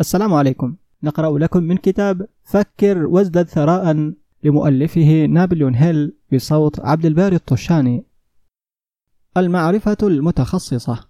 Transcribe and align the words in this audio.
السلام 0.00 0.34
عليكم. 0.34 0.76
نقرأ 1.02 1.38
لكم 1.38 1.62
من 1.62 1.76
كتاب 1.76 2.28
فكر 2.44 3.06
وازدد 3.06 3.48
ثراء 3.48 4.12
لمؤلفه 4.44 5.26
نابليون 5.26 5.74
هيل 5.74 6.16
بصوت 6.32 6.80
عبد 6.80 7.06
الباري 7.06 7.36
الطشاني. 7.36 8.04
المعرفة 9.36 9.96
المتخصصة. 10.02 11.08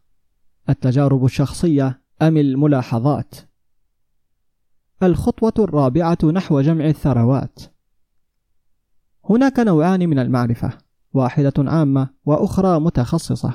التجارب 0.69 1.25
الشخصية 1.25 2.01
أم 2.23 2.37
الملاحظات؟ 2.37 3.35
الخطوة 5.03 5.55
الرابعة 5.59 6.19
نحو 6.25 6.61
جمع 6.61 6.87
الثروات. 6.87 7.61
هناك 9.31 9.59
نوعان 9.59 10.09
من 10.09 10.19
المعرفة 10.19 10.79
واحدة 11.15 11.53
عامة 11.59 12.09
وأخرى 12.25 12.81
متخصصة. 12.81 13.55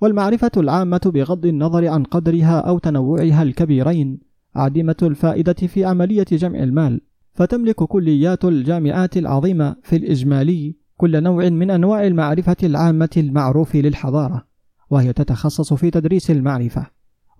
والمعرفة 0.00 0.52
العامة 0.56 1.00
بغض 1.14 1.46
النظر 1.46 1.88
عن 1.88 2.04
قدرها 2.04 2.60
أو 2.60 2.78
تنوعها 2.78 3.42
الكبيرين. 3.42 4.31
عديمة 4.54 4.96
الفائدة 5.02 5.52
في 5.52 5.84
عملية 5.84 6.26
جمع 6.32 6.62
المال 6.62 7.00
فتملك 7.34 7.76
كليات 7.76 8.44
الجامعات 8.44 9.16
العظيمة 9.16 9.76
في 9.82 9.96
الإجمالي 9.96 10.76
كل 10.96 11.22
نوع 11.22 11.48
من 11.48 11.70
أنواع 11.70 12.06
المعرفة 12.06 12.56
العامة 12.62 13.10
المعروف 13.16 13.76
للحضارة 13.76 14.46
وهي 14.90 15.12
تتخصص 15.12 15.74
في 15.74 15.90
تدريس 15.90 16.30
المعرفة 16.30 16.86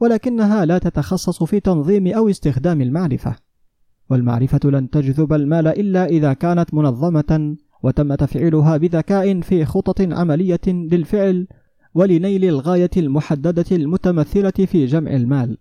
ولكنها 0.01 0.65
لا 0.65 0.79
تتخصص 0.79 1.43
في 1.43 1.61
تنظيم 1.61 2.07
أو 2.07 2.29
استخدام 2.29 2.81
المعرفة. 2.81 3.37
والمعرفة 4.11 4.61
لن 4.65 4.91
تجذب 4.91 5.33
المال 5.33 5.67
إلا 5.67 6.07
إذا 6.07 6.33
كانت 6.33 6.75
منظمة 6.75 7.57
وتم 7.83 8.15
تفعيلها 8.15 8.77
بذكاء 8.77 9.41
في 9.41 9.65
خطط 9.65 10.01
عملية 10.01 10.61
للفعل 10.67 11.47
ولنيل 11.95 12.45
الغاية 12.45 12.91
المحددة 12.97 13.77
المتمثلة 13.77 14.51
في 14.51 14.87
جمع 14.87 15.11
المال. 15.11 15.59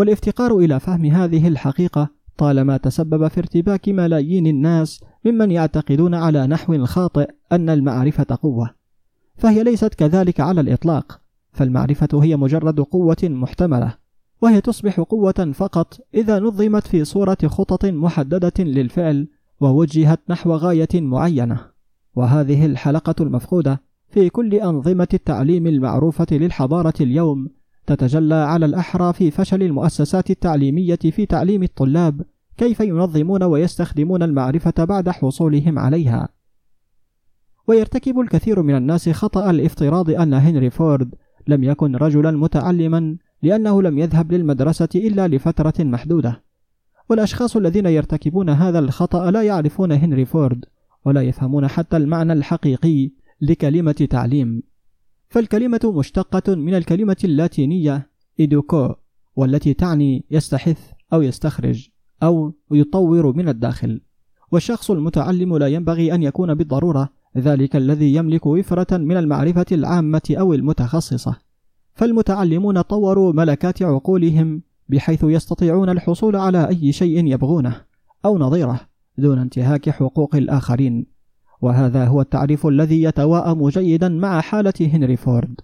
والافتقار 0.00 0.58
إلى 0.58 0.80
فهم 0.80 1.04
هذه 1.04 1.48
الحقيقة 1.48 2.08
طالما 2.36 2.76
تسبب 2.76 3.28
في 3.28 3.40
ارتباك 3.40 3.88
ملايين 3.88 4.46
الناس 4.46 5.00
ممن 5.24 5.50
يعتقدون 5.50 6.14
على 6.14 6.46
نحو 6.46 6.84
خاطئ 6.84 7.30
أن 7.52 7.70
المعرفة 7.70 8.38
قوة 8.42 8.70
فهي 9.36 9.62
ليست 9.62 9.94
كذلك 9.94 10.40
على 10.40 10.60
الإطلاق 10.60 11.20
فالمعرفة 11.52 12.08
هي 12.22 12.36
مجرد 12.36 12.80
قوة 12.80 13.16
محتملة 13.22 13.94
وهي 14.42 14.60
تصبح 14.60 15.00
قوة 15.00 15.52
فقط 15.54 16.00
إذا 16.14 16.38
نظمت 16.38 16.86
في 16.86 17.04
صورة 17.04 17.38
خطط 17.44 17.84
محددة 17.84 18.52
للفعل 18.58 19.28
ووجهت 19.60 20.20
نحو 20.28 20.52
غاية 20.52 20.88
معينة. 20.94 21.60
وهذه 22.16 22.66
الحلقة 22.66 23.14
المفقودة 23.20 23.82
في 24.10 24.30
كل 24.30 24.54
أنظمة 24.54 25.08
التعليم 25.14 25.66
المعروفة 25.66 26.26
للحضارة 26.30 26.94
اليوم 27.00 27.48
تتجلى 27.90 28.34
على 28.34 28.66
الأحرى 28.66 29.12
في 29.12 29.30
فشل 29.30 29.62
المؤسسات 29.62 30.30
التعليمية 30.30 30.96
في 30.96 31.26
تعليم 31.26 31.62
الطلاب 31.62 32.22
كيف 32.56 32.80
ينظمون 32.80 33.42
ويستخدمون 33.42 34.22
المعرفة 34.22 34.84
بعد 34.84 35.08
حصولهم 35.08 35.78
عليها. 35.78 36.28
ويرتكب 37.68 38.20
الكثير 38.20 38.62
من 38.62 38.76
الناس 38.76 39.08
خطأ 39.08 39.50
الافتراض 39.50 40.10
أن 40.10 40.34
هنري 40.34 40.70
فورد 40.70 41.14
لم 41.46 41.64
يكن 41.64 41.96
رجلا 41.96 42.30
متعلما 42.30 43.16
لأنه 43.42 43.82
لم 43.82 43.98
يذهب 43.98 44.32
للمدرسة 44.32 44.88
إلا 44.94 45.28
لفترة 45.28 45.74
محدودة. 45.78 46.42
والأشخاص 47.08 47.56
الذين 47.56 47.86
يرتكبون 47.86 48.50
هذا 48.50 48.78
الخطأ 48.78 49.30
لا 49.30 49.42
يعرفون 49.42 49.92
هنري 49.92 50.24
فورد 50.24 50.64
ولا 51.04 51.22
يفهمون 51.22 51.68
حتى 51.68 51.96
المعنى 51.96 52.32
الحقيقي 52.32 53.10
لكلمة 53.40 54.06
تعليم. 54.10 54.62
فالكلمة 55.30 55.80
مشتقة 55.84 56.54
من 56.54 56.74
الكلمة 56.74 57.16
اللاتينية 57.24 58.10
إيدوكو 58.40 58.94
والتي 59.36 59.74
تعني 59.74 60.24
يستحث 60.30 60.90
أو 61.12 61.22
يستخرج 61.22 61.88
أو 62.22 62.52
يطور 62.70 63.36
من 63.36 63.48
الداخل. 63.48 64.00
والشخص 64.52 64.90
المتعلم 64.90 65.56
لا 65.56 65.66
ينبغي 65.66 66.14
أن 66.14 66.22
يكون 66.22 66.54
بالضرورة 66.54 67.08
ذلك 67.36 67.76
الذي 67.76 68.14
يملك 68.14 68.46
وفرة 68.46 68.96
من 68.96 69.16
المعرفة 69.16 69.66
العامة 69.72 70.22
أو 70.30 70.54
المتخصصة. 70.54 71.36
فالمتعلمون 71.94 72.80
طوروا 72.80 73.32
ملكات 73.32 73.82
عقولهم 73.82 74.62
بحيث 74.88 75.24
يستطيعون 75.24 75.88
الحصول 75.88 76.36
على 76.36 76.68
أي 76.68 76.92
شيء 76.92 77.26
يبغونه 77.26 77.80
أو 78.24 78.38
نظيره 78.38 78.80
دون 79.18 79.38
انتهاك 79.38 79.90
حقوق 79.90 80.36
الآخرين. 80.36 81.06
وهذا 81.62 82.04
هو 82.04 82.20
التعريف 82.20 82.66
الذي 82.66 83.02
يتواءم 83.02 83.68
جيدا 83.68 84.08
مع 84.08 84.40
حالة 84.40 84.72
هنري 84.80 85.16
فورد. 85.16 85.60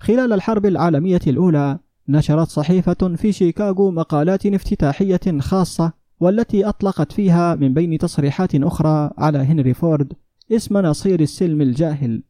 خلال 0.00 0.32
الحرب 0.32 0.66
العالمية 0.66 1.20
الأولى 1.26 1.78
نشرت 2.08 2.48
صحيفة 2.48 3.14
في 3.16 3.32
شيكاغو 3.32 3.90
مقالات 3.90 4.46
افتتاحية 4.46 5.38
خاصة 5.40 5.92
والتي 6.20 6.64
أطلقت 6.64 7.12
فيها 7.12 7.54
من 7.54 7.74
بين 7.74 7.98
تصريحات 7.98 8.54
أخرى 8.54 9.10
على 9.18 9.38
هنري 9.38 9.74
فورد 9.74 10.12
اسم 10.52 10.78
نصير 10.78 11.20
السلم 11.20 11.60
الجاهل. 11.62 12.22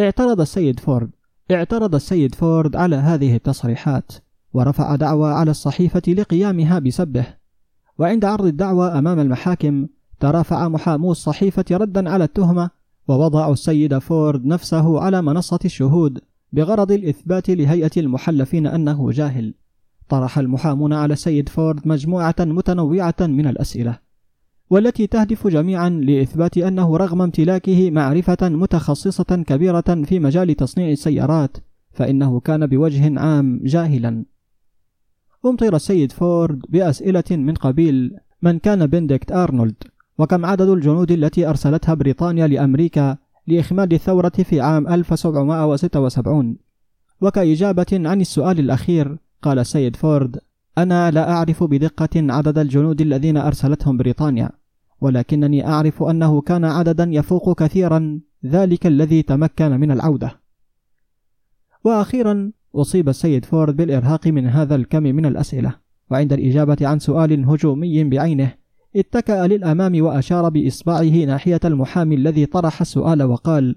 اعترض 0.00 0.40
السيد 0.40 0.80
فورد 0.80 1.10
اعترض 1.50 1.94
السيد 1.94 2.34
فورد 2.34 2.76
على 2.76 2.96
هذه 2.96 3.34
التصريحات 3.36 4.12
ورفع 4.54 4.96
دعوى 4.96 5.32
على 5.32 5.50
الصحيفة 5.50 6.02
لقيامها 6.08 6.78
بسبه 6.78 7.26
وعند 7.98 8.24
عرض 8.24 8.44
الدعوى 8.44 8.88
أمام 8.88 9.20
المحاكم 9.20 9.86
ترافع 10.20 10.68
محامو 10.68 11.12
الصحيفة 11.12 11.64
ردا 11.70 12.10
على 12.10 12.24
التهمة 12.24 12.70
ووضعوا 13.08 13.52
السيد 13.52 13.98
فورد 13.98 14.46
نفسه 14.46 15.00
على 15.00 15.22
منصة 15.22 15.58
الشهود 15.64 16.18
بغرض 16.52 16.92
الإثبات 16.92 17.50
لهيئة 17.50 17.90
المحلفين 17.96 18.66
أنه 18.66 19.10
جاهل. 19.10 19.54
طرح 20.08 20.38
المحامون 20.38 20.92
على 20.92 21.12
السيد 21.12 21.48
فورد 21.48 21.88
مجموعة 21.88 22.34
متنوعة 22.40 23.14
من 23.20 23.46
الأسئلة 23.46 23.98
والتي 24.70 25.06
تهدف 25.06 25.46
جميعا 25.46 25.88
لإثبات 25.88 26.58
أنه 26.58 26.96
رغم 26.96 27.22
امتلاكه 27.22 27.90
معرفة 27.90 28.36
متخصصة 28.42 29.44
كبيرة 29.46 30.04
في 30.04 30.20
مجال 30.20 30.54
تصنيع 30.54 30.90
السيارات 30.90 31.56
فإنه 31.92 32.40
كان 32.40 32.66
بوجه 32.66 33.20
عام 33.20 33.60
جاهلا. 33.64 34.24
أمطر 35.46 35.76
السيد 35.76 36.12
فورد 36.12 36.62
بأسئلة 36.68 37.24
من 37.30 37.54
قبيل 37.54 38.16
من 38.42 38.58
كان 38.58 38.86
بندكت 38.86 39.32
أرنولد. 39.32 39.82
وكم 40.18 40.46
عدد 40.46 40.68
الجنود 40.68 41.10
التي 41.10 41.48
أرسلتها 41.48 41.94
بريطانيا 41.94 42.46
لأمريكا 42.46 43.16
لإخماد 43.46 43.92
الثورة 43.92 44.28
في 44.28 44.60
عام 44.60 44.88
1776 44.88 46.56
وكإجابة 47.20 47.86
عن 47.92 48.20
السؤال 48.20 48.58
الأخير 48.58 49.18
قال 49.42 49.58
السيد 49.58 49.96
فورد 49.96 50.40
أنا 50.78 51.10
لا 51.10 51.30
أعرف 51.30 51.64
بدقة 51.64 52.08
عدد 52.14 52.58
الجنود 52.58 53.00
الذين 53.00 53.36
أرسلتهم 53.36 53.96
بريطانيا 53.96 54.50
ولكنني 55.00 55.66
أعرف 55.66 56.02
أنه 56.02 56.40
كان 56.40 56.64
عددا 56.64 57.08
يفوق 57.12 57.62
كثيرا 57.62 58.20
ذلك 58.46 58.86
الذي 58.86 59.22
تمكن 59.22 59.70
من 59.80 59.90
العودة. 59.90 60.40
وأخيرا 61.84 62.52
أصيب 62.74 63.08
السيد 63.08 63.44
فورد 63.44 63.76
بالإرهاق 63.76 64.26
من 64.26 64.46
هذا 64.46 64.74
الكم 64.74 65.02
من 65.02 65.26
الأسئلة 65.26 65.74
وعند 66.10 66.32
الإجابة 66.32 66.76
عن 66.80 66.98
سؤال 66.98 67.44
هجومي 67.44 68.04
بعينه 68.04 68.54
اتكأ 68.96 69.46
للأمام 69.46 70.02
وأشار 70.02 70.48
بإصبعه 70.48 71.24
ناحية 71.24 71.60
المحامي 71.64 72.14
الذي 72.14 72.46
طرح 72.46 72.80
السؤال 72.80 73.22
وقال: 73.22 73.76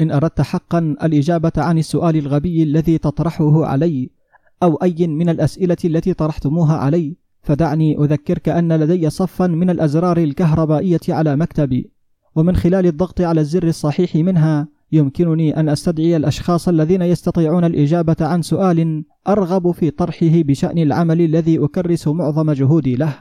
إن 0.00 0.10
أردت 0.10 0.40
حقا 0.40 0.78
الإجابة 0.78 1.52
عن 1.56 1.78
السؤال 1.78 2.16
الغبي 2.16 2.62
الذي 2.62 2.98
تطرحه 2.98 3.66
علي 3.66 4.10
أو 4.62 4.74
أي 4.74 5.06
من 5.06 5.28
الأسئلة 5.28 5.76
التي 5.84 6.14
طرحتموها 6.14 6.76
علي 6.76 7.16
فدعني 7.42 7.98
أذكرك 7.98 8.48
أن 8.48 8.72
لدي 8.72 9.10
صفا 9.10 9.46
من 9.46 9.70
الأزرار 9.70 10.18
الكهربائية 10.18 11.00
على 11.08 11.36
مكتبي 11.36 11.90
ومن 12.36 12.56
خلال 12.56 12.86
الضغط 12.86 13.20
على 13.20 13.40
الزر 13.40 13.68
الصحيح 13.68 14.16
منها 14.16 14.68
يمكنني 14.92 15.60
أن 15.60 15.68
أستدعي 15.68 16.16
الأشخاص 16.16 16.68
الذين 16.68 17.02
يستطيعون 17.02 17.64
الإجابة 17.64 18.16
عن 18.20 18.42
سؤال 18.42 19.04
أرغب 19.28 19.70
في 19.70 19.90
طرحه 19.90 20.42
بشأن 20.42 20.78
العمل 20.78 21.20
الذي 21.20 21.64
أكرس 21.64 22.08
معظم 22.08 22.52
جهودي 22.52 22.96
له. 22.96 23.14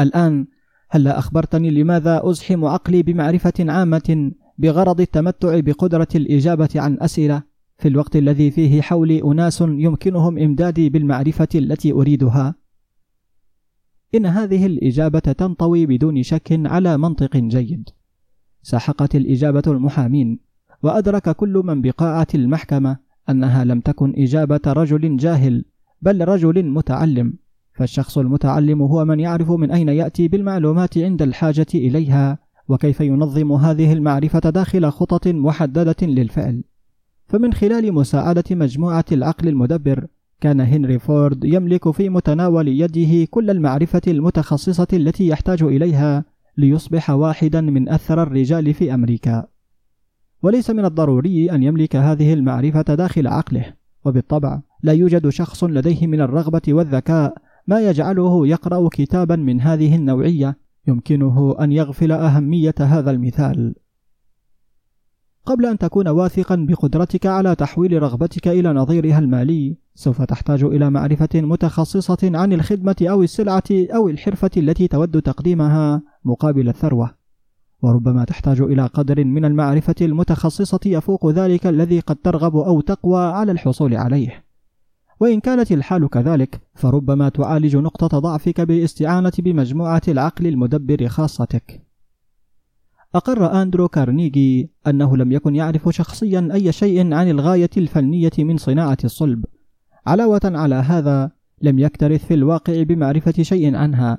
الآن 0.00 0.46
هلا 0.90 1.18
أخبرتني 1.18 1.70
لماذا 1.70 2.20
أزحم 2.24 2.64
عقلي 2.64 3.02
بمعرفة 3.02 3.52
عامة 3.60 4.32
بغرض 4.58 5.00
التمتع 5.00 5.60
بقدرة 5.60 6.08
الإجابة 6.14 6.68
عن 6.76 6.98
أسئلة 7.00 7.42
في 7.78 7.88
الوقت 7.88 8.16
الذي 8.16 8.50
فيه 8.50 8.82
حولي 8.82 9.22
أناس 9.22 9.60
يمكنهم 9.60 10.38
إمدادي 10.38 10.88
بالمعرفة 10.90 11.48
التي 11.54 11.92
أريدها؟ 11.92 12.54
إن 14.14 14.26
هذه 14.26 14.66
الإجابة 14.66 15.18
تنطوي 15.18 15.86
بدون 15.86 16.22
شك 16.22 16.60
على 16.66 16.98
منطق 16.98 17.36
جيد. 17.36 17.88
سحقت 18.62 19.16
الإجابة 19.16 19.62
المحامين، 19.66 20.38
وأدرك 20.82 21.36
كل 21.36 21.62
من 21.64 21.82
بقاعة 21.82 22.26
المحكمة 22.34 22.96
أنها 23.30 23.64
لم 23.64 23.80
تكن 23.80 24.14
إجابة 24.16 24.60
رجل 24.66 25.16
جاهل، 25.16 25.64
بل 26.02 26.28
رجل 26.28 26.64
متعلم، 26.64 27.34
فالشخص 27.74 28.18
المتعلم 28.18 28.82
هو 28.82 29.04
من 29.04 29.20
يعرف 29.20 29.50
من 29.50 29.70
أين 29.70 29.88
يأتي 29.88 30.28
بالمعلومات 30.28 30.98
عند 30.98 31.22
الحاجة 31.22 31.66
إليها 31.74 32.38
وكيف 32.68 33.00
ينظم 33.00 33.52
هذه 33.52 33.92
المعرفة 33.92 34.50
داخل 34.50 34.90
خطط 34.90 35.28
محددة 35.28 35.96
للفعل. 36.02 36.64
فمن 37.26 37.52
خلال 37.52 37.94
مساعدة 37.94 38.44
مجموعة 38.50 39.04
العقل 39.12 39.48
المدبر 39.48 40.06
كان 40.40 40.60
هنري 40.60 40.98
فورد 40.98 41.44
يملك 41.44 41.90
في 41.90 42.08
متناول 42.08 42.68
يده 42.68 43.26
كل 43.30 43.50
المعرفة 43.50 44.02
المتخصصة 44.08 44.86
التي 44.92 45.26
يحتاج 45.26 45.62
إليها 45.62 46.24
ليصبح 46.56 47.10
واحدا 47.10 47.60
من 47.60 47.88
أثر 47.88 48.22
الرجال 48.22 48.74
في 48.74 48.94
أمريكا. 48.94 49.46
وليس 50.42 50.70
من 50.70 50.84
الضروري 50.84 51.50
أن 51.50 51.62
يملك 51.62 51.96
هذه 51.96 52.32
المعرفة 52.32 52.82
داخل 52.82 53.26
عقله 53.26 53.72
وبالطبع 54.04 54.60
لا 54.82 54.92
يوجد 54.92 55.28
شخص 55.28 55.64
لديه 55.64 56.06
من 56.06 56.20
الرغبة 56.20 56.62
والذكاء 56.68 57.34
ما 57.66 57.80
يجعله 57.80 58.46
يقرأ 58.46 58.88
كتابا 58.92 59.36
من 59.36 59.60
هذه 59.60 59.96
النوعية 59.96 60.58
يمكنه 60.88 61.56
أن 61.60 61.72
يغفل 61.72 62.12
أهمية 62.12 62.74
هذا 62.80 63.10
المثال. 63.10 63.74
قبل 65.46 65.66
أن 65.66 65.78
تكون 65.78 66.08
واثقا 66.08 66.66
بقدرتك 66.68 67.26
على 67.26 67.54
تحويل 67.54 68.02
رغبتك 68.02 68.48
إلى 68.48 68.72
نظيرها 68.72 69.18
المالي 69.18 69.76
سوف 69.94 70.22
تحتاج 70.22 70.64
إلى 70.64 70.90
معرفة 70.90 71.28
متخصصة 71.34 72.18
عن 72.22 72.52
الخدمة 72.52 72.96
أو 73.02 73.22
السلعة 73.22 73.62
أو 73.70 74.08
الحرفة 74.08 74.50
التي 74.56 74.88
تود 74.88 75.22
تقديمها 75.22 76.02
مقابل 76.24 76.68
الثروة. 76.68 77.14
وربما 77.82 78.24
تحتاج 78.24 78.60
إلى 78.60 78.86
قدر 78.86 79.24
من 79.24 79.44
المعرفة 79.44 79.94
المتخصصة 80.00 80.80
يفوق 80.86 81.30
ذلك 81.30 81.66
الذي 81.66 82.00
قد 82.00 82.16
ترغب 82.16 82.56
أو 82.56 82.80
تقوى 82.80 83.24
على 83.24 83.52
الحصول 83.52 83.94
عليه. 83.94 84.41
وإن 85.22 85.40
كانت 85.40 85.72
الحال 85.72 86.08
كذلك 86.08 86.60
فربما 86.74 87.28
تعالج 87.28 87.76
نقطة 87.76 88.18
ضعفك 88.18 88.60
بالاستعانة 88.60 89.32
بمجموعة 89.38 90.02
العقل 90.08 90.46
المدبر 90.46 91.08
خاصتك. 91.08 91.86
أقر 93.14 93.62
أندرو 93.62 93.88
كارنيجي 93.88 94.70
أنه 94.86 95.16
لم 95.16 95.32
يكن 95.32 95.56
يعرف 95.56 95.88
شخصيا 95.88 96.48
أي 96.52 96.72
شيء 96.72 97.14
عن 97.14 97.30
الغاية 97.30 97.70
الفنية 97.76 98.30
من 98.38 98.56
صناعة 98.56 98.96
الصلب. 99.04 99.44
علاوة 100.06 100.40
على 100.44 100.74
هذا 100.74 101.30
لم 101.62 101.78
يكترث 101.78 102.24
في 102.24 102.34
الواقع 102.34 102.82
بمعرفة 102.82 103.42
شيء 103.42 103.76
عنها. 103.76 104.18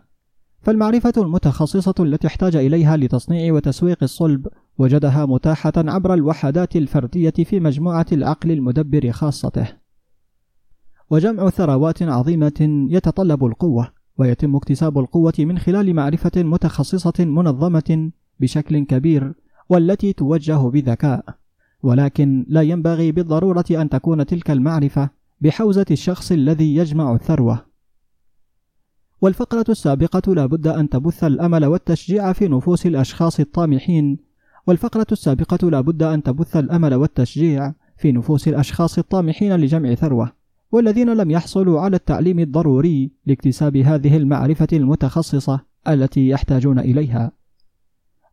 فالمعرفة 0.62 1.14
المتخصصة 1.18 1.96
التي 2.00 2.28
احتاج 2.28 2.56
إليها 2.56 2.98
لتصنيع 2.98 3.54
وتسويق 3.54 3.98
الصلب 4.04 4.48
وجدها 4.78 5.26
متاحة 5.26 5.74
عبر 5.78 6.14
الوحدات 6.14 6.76
الفردية 6.76 7.34
في 7.46 7.60
مجموعة 7.60 8.06
العقل 8.12 8.52
المدبر 8.52 9.12
خاصته. 9.12 9.83
وجمع 11.14 11.50
ثروات 11.50 12.04
عظيمة 12.04 12.88
يتطلب 12.90 13.46
القوة 13.46 13.88
ويتم 14.18 14.56
اكتساب 14.56 15.00
القوة 15.00 15.34
من 15.40 15.60
خلال 15.60 15.94
معرفة 15.94 16.32
متخصصة 16.44 17.14
منظمة 17.20 18.12
بشكل 18.40 18.86
كبير 18.86 19.34
والتي 19.70 20.14
توجه 20.14 20.70
بذكاء. 20.70 21.26
ولكن 21.84 22.46
لا 22.48 22.62
ينبغي 22.62 23.12
بالضرورة 23.12 23.66
أن 23.72 23.90
تكون 23.90 24.26
تلك 24.26 24.52
المعرفة 24.52 25.10
بحوزة 25.42 25.86
الشخص 25.92 26.32
الذي 26.32 26.76
يجمع 26.76 27.16
الثروة. 27.16 27.66
والفقرة 29.22 29.66
السابقة 29.70 30.34
لا 30.34 30.46
بد 30.46 30.68
أن 30.68 30.90
تبث 30.90 31.24
الأمل 31.24 31.66
والتشجيع 31.66 32.34
في 32.34 32.48
نفوس 32.48 32.86
الأشخاص 32.86 33.40
الطامحين. 33.40 34.18
والفقرة 34.68 35.08
السابقة 35.12 35.70
لا 35.70 35.82
بد 35.82 36.04
أن 36.04 36.24
تبث 36.24 36.58
الأمل 36.58 36.94
والتشجيع 36.94 37.74
في 37.98 38.12
نفوس 38.12 38.48
الأشخاص 38.48 38.98
الطامحين 38.98 39.56
لجمع 39.56 39.94
ثروة. 39.94 40.43
والذين 40.74 41.14
لم 41.14 41.32
يحصلوا 41.32 41.80
على 41.80 41.96
التعليم 41.96 42.40
الضروري 42.40 43.12
لاكتساب 43.26 43.78
هذه 43.78 44.18
المعرفة 44.18 44.68
المتخصصة 44.74 45.60
التي 45.88 46.28
يحتاجون 46.28 46.80
إليها. 46.80 47.32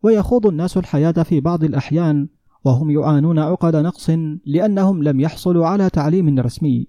ويخوض 0.02 0.46
الناس 0.46 0.76
الحياة 0.76 1.12
في 1.12 1.40
بعض 1.40 1.64
الأحيان 1.64 2.28
وهم 2.64 2.90
يعانون 2.90 3.38
عقد 3.38 3.76
نقص 3.76 4.10
لأنهم 4.46 5.02
لم 5.02 5.20
يحصلوا 5.20 5.66
على 5.66 5.90
تعليم 5.90 6.38
رسمي. 6.40 6.87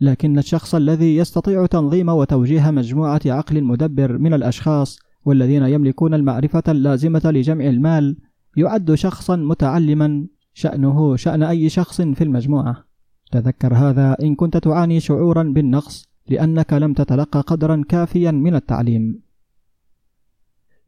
لكن 0.00 0.38
الشخص 0.38 0.74
الذي 0.74 1.16
يستطيع 1.16 1.66
تنظيم 1.66 2.08
وتوجيه 2.08 2.70
مجموعة 2.70 3.20
عقل 3.26 3.64
مدبر 3.64 4.18
من 4.18 4.34
الأشخاص 4.34 4.98
والذين 5.24 5.62
يملكون 5.62 6.14
المعرفة 6.14 6.62
اللازمة 6.68 7.22
لجمع 7.24 7.64
المال 7.64 8.16
يعد 8.56 8.94
شخصا 8.94 9.36
متعلما 9.36 10.26
شأنه 10.54 11.16
شأن 11.16 11.42
أي 11.42 11.68
شخص 11.68 12.00
في 12.00 12.24
المجموعة. 12.24 12.89
تذكر 13.30 13.74
هذا 13.74 14.16
إن 14.22 14.34
كنت 14.34 14.56
تعاني 14.56 15.00
شعورا 15.00 15.42
بالنقص 15.42 16.08
لأنك 16.28 16.72
لم 16.72 16.92
تتلقى 16.92 17.40
قدرا 17.40 17.82
كافيا 17.88 18.30
من 18.30 18.54
التعليم. 18.54 19.22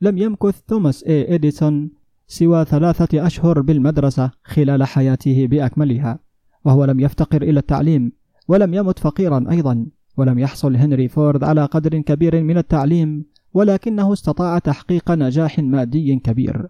لم 0.00 0.18
يمكث 0.18 0.60
توماس 0.60 1.04
إي 1.04 1.34
إديسون 1.34 1.90
سوى 2.26 2.64
ثلاثة 2.64 3.26
أشهر 3.26 3.60
بالمدرسة 3.60 4.30
خلال 4.44 4.84
حياته 4.84 5.46
بأكملها 5.46 6.18
وهو 6.64 6.84
لم 6.84 7.00
يفتقر 7.00 7.42
إلى 7.42 7.60
التعليم 7.60 8.12
ولم 8.48 8.74
يمت 8.74 8.98
فقيرا 8.98 9.44
أيضا 9.50 9.86
ولم 10.16 10.38
يحصل 10.38 10.76
هنري 10.76 11.08
فورد 11.08 11.44
على 11.44 11.64
قدر 11.64 12.00
كبير 12.00 12.42
من 12.42 12.58
التعليم 12.58 13.24
ولكنه 13.54 14.12
استطاع 14.12 14.58
تحقيق 14.58 15.10
نجاح 15.10 15.58
مادي 15.58 16.16
كبير. 16.16 16.68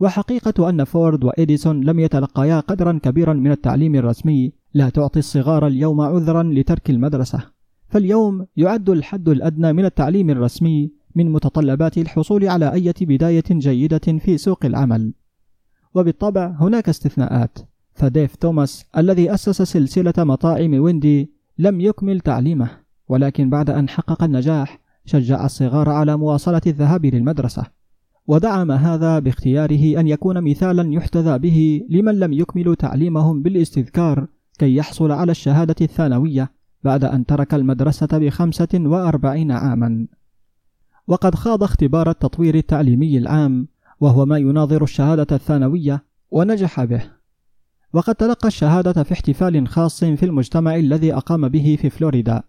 وحقيقة 0.00 0.68
أن 0.68 0.84
فورد 0.84 1.24
وإديسون 1.24 1.80
لم 1.80 2.00
يتلقيا 2.00 2.60
قدرا 2.60 2.98
كبيرا 3.02 3.32
من 3.32 3.50
التعليم 3.50 3.94
الرسمي 3.94 4.52
لا 4.74 4.88
تعطي 4.88 5.18
الصغار 5.18 5.66
اليوم 5.66 6.00
عذرا 6.00 6.42
لترك 6.42 6.90
المدرسة. 6.90 7.42
فاليوم 7.88 8.46
يعد 8.56 8.90
الحد 8.90 9.28
الأدنى 9.28 9.72
من 9.72 9.84
التعليم 9.84 10.30
الرسمي 10.30 10.92
من 11.14 11.32
متطلبات 11.32 11.98
الحصول 11.98 12.48
على 12.48 12.72
أي 12.72 12.92
بداية 13.00 13.44
جيدة 13.50 14.18
في 14.18 14.38
سوق 14.38 14.64
العمل. 14.64 15.12
وبالطبع 15.94 16.56
هناك 16.60 16.88
استثناءات. 16.88 17.58
فديف 17.92 18.36
توماس 18.36 18.84
الذي 18.96 19.34
أسس 19.34 19.62
سلسلة 19.62 20.12
مطاعم 20.18 20.80
ويندي 20.80 21.30
لم 21.58 21.80
يكمل 21.80 22.20
تعليمه 22.20 22.70
ولكن 23.08 23.50
بعد 23.50 23.70
أن 23.70 23.88
حقق 23.88 24.22
النجاح 24.22 24.80
شجع 25.04 25.44
الصغار 25.44 25.88
على 25.88 26.16
مواصلة 26.16 26.62
الذهاب 26.66 27.06
للمدرسة. 27.06 27.79
ودعم 28.30 28.72
هذا 28.72 29.18
باختياره 29.18 30.00
أن 30.00 30.08
يكون 30.08 30.40
مثالا 30.40 30.94
يحتذى 30.94 31.38
به 31.38 31.86
لمن 31.90 32.18
لم 32.18 32.32
يكملوا 32.32 32.74
تعليمهم 32.74 33.42
بالاستذكار 33.42 34.26
كي 34.58 34.76
يحصل 34.76 35.12
على 35.12 35.32
الشهادة 35.32 35.74
الثانوية 35.80 36.50
بعد 36.84 37.04
أن 37.04 37.26
ترك 37.26 37.54
المدرسة 37.54 38.08
بخمسة 38.12 38.68
وأربعين 38.74 39.52
عاما. 39.52 40.06
وقد 41.08 41.34
خاض 41.34 41.62
اختبار 41.62 42.10
التطوير 42.10 42.54
التعليمي 42.54 43.18
العام 43.18 43.68
وهو 44.00 44.26
ما 44.26 44.38
يناظر 44.38 44.82
الشهادة 44.82 45.36
الثانوية 45.36 46.04
ونجح 46.30 46.84
به. 46.84 47.02
وقد 47.92 48.14
تلقى 48.14 48.48
الشهادة 48.48 49.02
في 49.02 49.12
احتفال 49.12 49.68
خاص 49.68 50.04
في 50.04 50.22
المجتمع 50.22 50.76
الذي 50.76 51.14
أقام 51.14 51.48
به 51.48 51.78
في 51.80 51.90
فلوريدا 51.90 52.42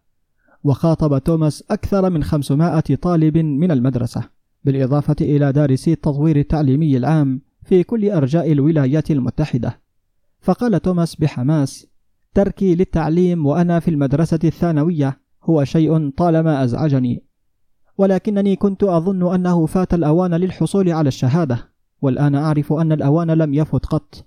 وخاطب 0.64 1.18
توماس 1.18 1.64
أكثر 1.72 2.10
من 2.10 2.24
500 2.24 2.80
طالب 2.80 3.38
من 3.38 3.72
المدرسة. 3.72 4.41
بالإضافة 4.64 5.16
إلى 5.22 5.52
دارسي 5.52 5.94
التطوير 5.94 6.36
التعليمي 6.36 6.98
العام 6.98 7.42
في 7.64 7.84
كل 7.84 8.12
أرجاء 8.12 8.52
الولايات 8.52 9.12
المتحدة. 9.12 9.80
فقال 10.42 10.82
توماس 10.82 11.16
بحماس 11.16 11.88
تركي 12.34 12.76
للتعليم 12.76 13.46
وأنا 13.46 13.80
في 13.80 13.88
المدرسة 13.88 14.40
الثانوية 14.44 15.20
هو 15.44 15.64
شيء 15.64 16.10
طالما 16.10 16.64
أزعجني. 16.64 17.24
ولكنني 17.98 18.56
كنت 18.56 18.84
أظن 18.84 19.34
أنه 19.34 19.66
فات 19.66 19.94
الأوان 19.94 20.34
للحصول 20.34 20.90
على 20.90 21.08
الشهادة 21.08 21.72
والآن 22.02 22.36
أعرف 22.36 22.74
أن 22.74 22.92
الأوان 22.92 23.32
لم 23.32 23.54
يفت 23.54 23.86
قط 23.86 24.26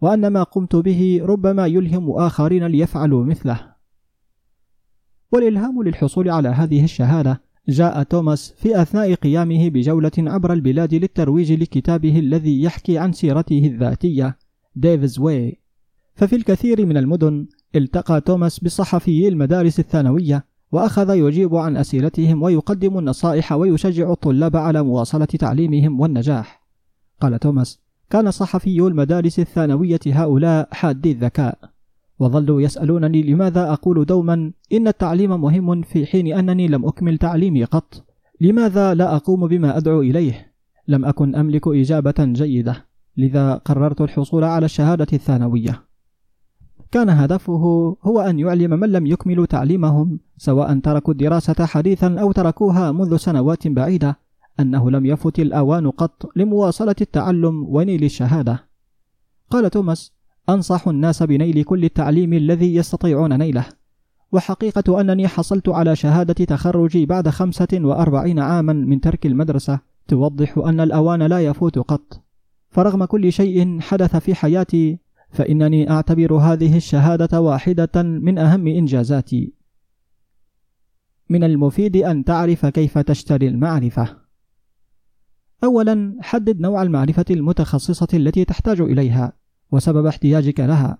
وأن 0.00 0.26
ما 0.26 0.42
قمت 0.42 0.76
به 0.76 1.20
ربما 1.22 1.66
يلهم 1.66 2.10
آخرين 2.10 2.66
ليفعلوا 2.66 3.24
مثله. 3.24 3.76
والإلهام 5.32 5.82
للحصول 5.82 6.30
على 6.30 6.48
هذه 6.48 6.84
الشهادة 6.84 7.42
جاء 7.68 8.02
توماس 8.02 8.54
في 8.56 8.82
أثناء 8.82 9.14
قيامه 9.14 9.68
بجولة 9.68 10.12
عبر 10.18 10.52
البلاد 10.52 10.94
للترويج 10.94 11.52
لكتابه 11.52 12.18
الذي 12.18 12.62
يحكي 12.62 12.98
عن 12.98 13.12
سيرته 13.12 13.66
الذاتية 13.66 14.38
Dave's 14.76 15.18
Way. 15.18 15.60
ففي 16.14 16.36
الكثير 16.36 16.86
من 16.86 16.96
المدن 16.96 17.46
التقى 17.74 18.20
توماس 18.20 18.60
بصحفيي 18.60 19.28
المدارس 19.28 19.78
الثانوية 19.80 20.44
وأخذ 20.72 21.16
يجيب 21.16 21.54
عن 21.54 21.76
أسئلتهم 21.76 22.42
ويقدم 22.42 22.98
النصائح 22.98 23.52
ويشجع 23.52 24.12
الطلاب 24.12 24.56
على 24.56 24.82
مواصلة 24.82 25.24
تعليمهم 25.24 26.00
والنجاح. 26.00 26.66
قال 27.20 27.38
توماس 27.38 27.80
كان 28.10 28.30
صحفي 28.30 28.80
المدارس 28.80 29.38
الثانوية 29.38 30.00
هؤلاء 30.06 30.68
حادي 30.72 31.12
الذكاء. 31.12 31.75
وظلوا 32.18 32.60
يسألونني 32.62 33.22
لماذا 33.22 33.72
أقول 33.72 34.04
دوما 34.04 34.52
إن 34.72 34.88
التعليم 34.88 35.40
مهم 35.40 35.82
في 35.82 36.06
حين 36.06 36.26
أنني 36.38 36.68
لم 36.68 36.86
أكمل 36.86 37.18
تعليمي 37.18 37.64
قط؟ 37.64 38.04
لماذا 38.40 38.94
لا 38.94 39.16
أقوم 39.16 39.46
بما 39.46 39.76
أدعو 39.76 40.00
إليه؟ 40.00 40.52
لم 40.88 41.04
أكن 41.04 41.34
أملك 41.34 41.68
إجابة 41.68 42.14
جيدة 42.18 42.86
لذا 43.16 43.54
قررت 43.54 44.00
الحصول 44.00 44.44
على 44.44 44.64
الشهادة 44.64 45.06
الثانوية. 45.12 45.82
كان 46.92 47.10
هدفه 47.10 47.96
هو 48.02 48.20
أن 48.20 48.38
يعلم 48.38 48.70
من 48.70 48.92
لم 48.92 49.06
يكملوا 49.06 49.46
تعليمهم 49.46 50.20
سواء 50.36 50.78
تركوا 50.78 51.12
الدراسة 51.12 51.66
حديثا 51.66 52.20
أو 52.20 52.32
تركوها 52.32 52.92
منذ 52.92 53.16
سنوات 53.16 53.68
بعيدة 53.68 54.18
أنه 54.60 54.90
لم 54.90 55.06
يفت 55.06 55.38
الأوان 55.38 55.90
قط 55.90 56.30
لمواصلة 56.36 56.96
التعلم 57.00 57.64
ونيل 57.68 58.04
الشهادة. 58.04 58.64
قال 59.50 59.70
توماس: 59.70 60.15
أنصح 60.48 60.88
الناس 60.88 61.22
بنيل 61.22 61.62
كل 61.62 61.84
التعليم 61.84 62.32
الذي 62.32 62.74
يستطيعون 62.74 63.38
نيله، 63.38 63.66
وحقيقة 64.32 65.00
أنني 65.00 65.28
حصلت 65.28 65.68
على 65.68 65.96
شهادة 65.96 66.44
تخرجي 66.44 67.06
بعد 67.06 67.28
خمسة 67.28 67.68
وأربعين 67.72 68.38
عاما 68.38 68.72
من 68.72 69.00
ترك 69.00 69.26
المدرسة. 69.26 69.80
توضح 70.08 70.58
أن 70.58 70.80
الأوان 70.80 71.22
لا 71.22 71.40
يفوت 71.40 71.78
قط. 71.78 72.22
فرغم 72.70 73.04
كل 73.04 73.32
شيء 73.32 73.80
حدث 73.80 74.16
في 74.16 74.34
حياتي 74.34 74.98
فإنني 75.30 75.90
أعتبر 75.90 76.34
هذه 76.34 76.76
الشهادة 76.76 77.40
واحدة 77.40 78.02
من 78.02 78.38
أهم 78.38 78.66
إنجازاتي. 78.66 79.52
من 81.30 81.44
المفيد 81.44 81.96
أن 81.96 82.24
تعرف 82.24 82.66
كيف 82.66 82.98
تشتري 82.98 83.48
المعرفة. 83.48 84.16
أولا 85.64 86.16
حدد 86.20 86.60
نوع 86.60 86.82
المعرفة 86.82 87.24
المتخصصة 87.30 88.08
التي 88.14 88.44
تحتاج 88.44 88.80
إليها. 88.80 89.32
وسبب 89.72 90.06
احتياجك 90.06 90.60
لها 90.60 90.98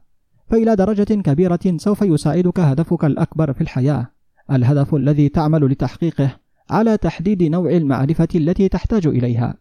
فإلى 0.51 0.77
درجة 0.77 1.15
كبيرة 1.15 1.61
سوف 1.77 2.03
يساعدك 2.03 2.61
هدفك 2.61 3.05
الأكبر 3.05 3.53
في 3.53 3.61
الحياة. 3.61 4.07
الهدف 4.51 4.95
الذي 4.95 5.29
تعمل 5.29 5.67
لتحقيقه 5.67 6.37
على 6.71 6.97
تحديد 6.97 7.43
نوع 7.43 7.71
المعرفة 7.71 8.29
التي 8.35 8.69
تحتاج 8.69 9.07
إليها. 9.07 9.55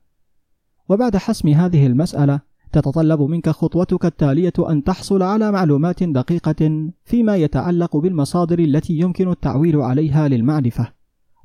وبعد 0.90 1.18
حسم 1.18 1.50
هذه 1.50 1.86
المسألة 1.86 2.40
تتطلب 2.72 3.22
منك 3.22 3.50
خطوتك 3.50 4.06
التالية 4.06 4.54
أن 4.60 4.84
تحصل 4.84 5.24
على 5.24 5.52
معلومات 5.52 6.04
دقيقة 6.04 6.90
فيما 7.04 7.36
يتعلق 7.36 7.98
بالمصادر 7.98 8.60
التي 8.60 8.94
يمكن 8.94 9.32
التعويل 9.32 9.82
عليها 9.82 10.28
للمعرفة. 10.28 10.92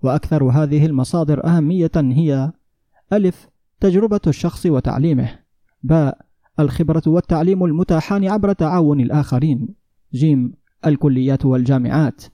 وأكثر 0.02 0.44
هذه 0.44 0.86
المصادر 0.86 1.46
أهمية 1.46 1.90
هي 1.96 2.52
ألف 3.12 3.48
تجربة 3.80 4.20
الشخص 4.26 4.66
وتعليمه 4.66 5.38
باء 5.82 6.29
الخبرة 6.62 7.02
والتعليم 7.06 7.64
المتاحان 7.64 8.28
عبر 8.28 8.52
تعاون 8.52 9.00
الآخرين. 9.00 9.68
جيم 10.14 10.52
الكليات 10.86 11.44
والجامعات. 11.44 12.24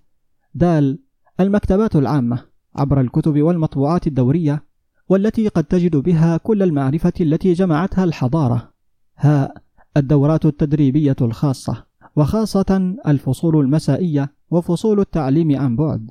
دال 0.54 0.99
المكتبات 1.40 1.97
العامة 1.97 2.45
عبر 2.76 3.00
الكتب 3.00 3.42
والمطبوعات 3.42 4.06
الدورية 4.06 4.64
والتي 5.09 5.49
قد 5.49 5.64
تجد 5.64 5.97
بها 5.97 6.37
كل 6.37 6.62
المعرفة 6.62 7.12
التي 7.21 7.52
جمعتها 7.52 8.04
الحضارة. 8.04 8.73
هاء 9.16 9.62
الدورات 9.97 10.47
التدريبية 10.47 11.16
الخاصة 11.21 11.87
وخاصة 12.16 12.97
الفصول 13.06 13.61
المسائية 13.61 14.33
وفصول 14.50 15.00
التعليم 15.00 15.56
عن 15.56 15.76
بعد. 15.76 16.11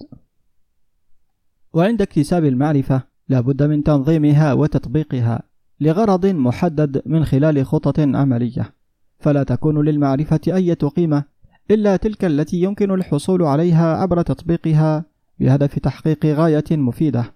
وعند 1.74 2.02
اكتساب 2.02 2.46
المعرفة 2.46 3.02
لا 3.30 3.40
بد 3.40 3.64
من 3.64 3.84
تنظيمها 3.84 4.54
وتطبيقها. 4.54 5.44
لغرض 5.82 6.26
محدد 6.26 7.02
من 7.06 7.26
خلال 7.26 7.66
خطط 7.66 8.00
عملية. 8.00 8.74
فلا 9.20 9.44
تكون 9.44 9.86
للمعرفة 9.86 10.40
أي 10.48 10.74
قيمة 10.74 11.24
إلا 11.72 11.96
تلك 11.96 12.26
التي 12.26 12.62
يمكن 12.62 12.92
الحصول 12.92 13.44
عليها 13.44 13.98
عبر 13.98 14.22
تطبيقها 14.22 15.06
بهدف 15.40 15.80
تحقيق 15.80 16.26
غاية 16.26 16.64
مفيدة. 16.72 17.34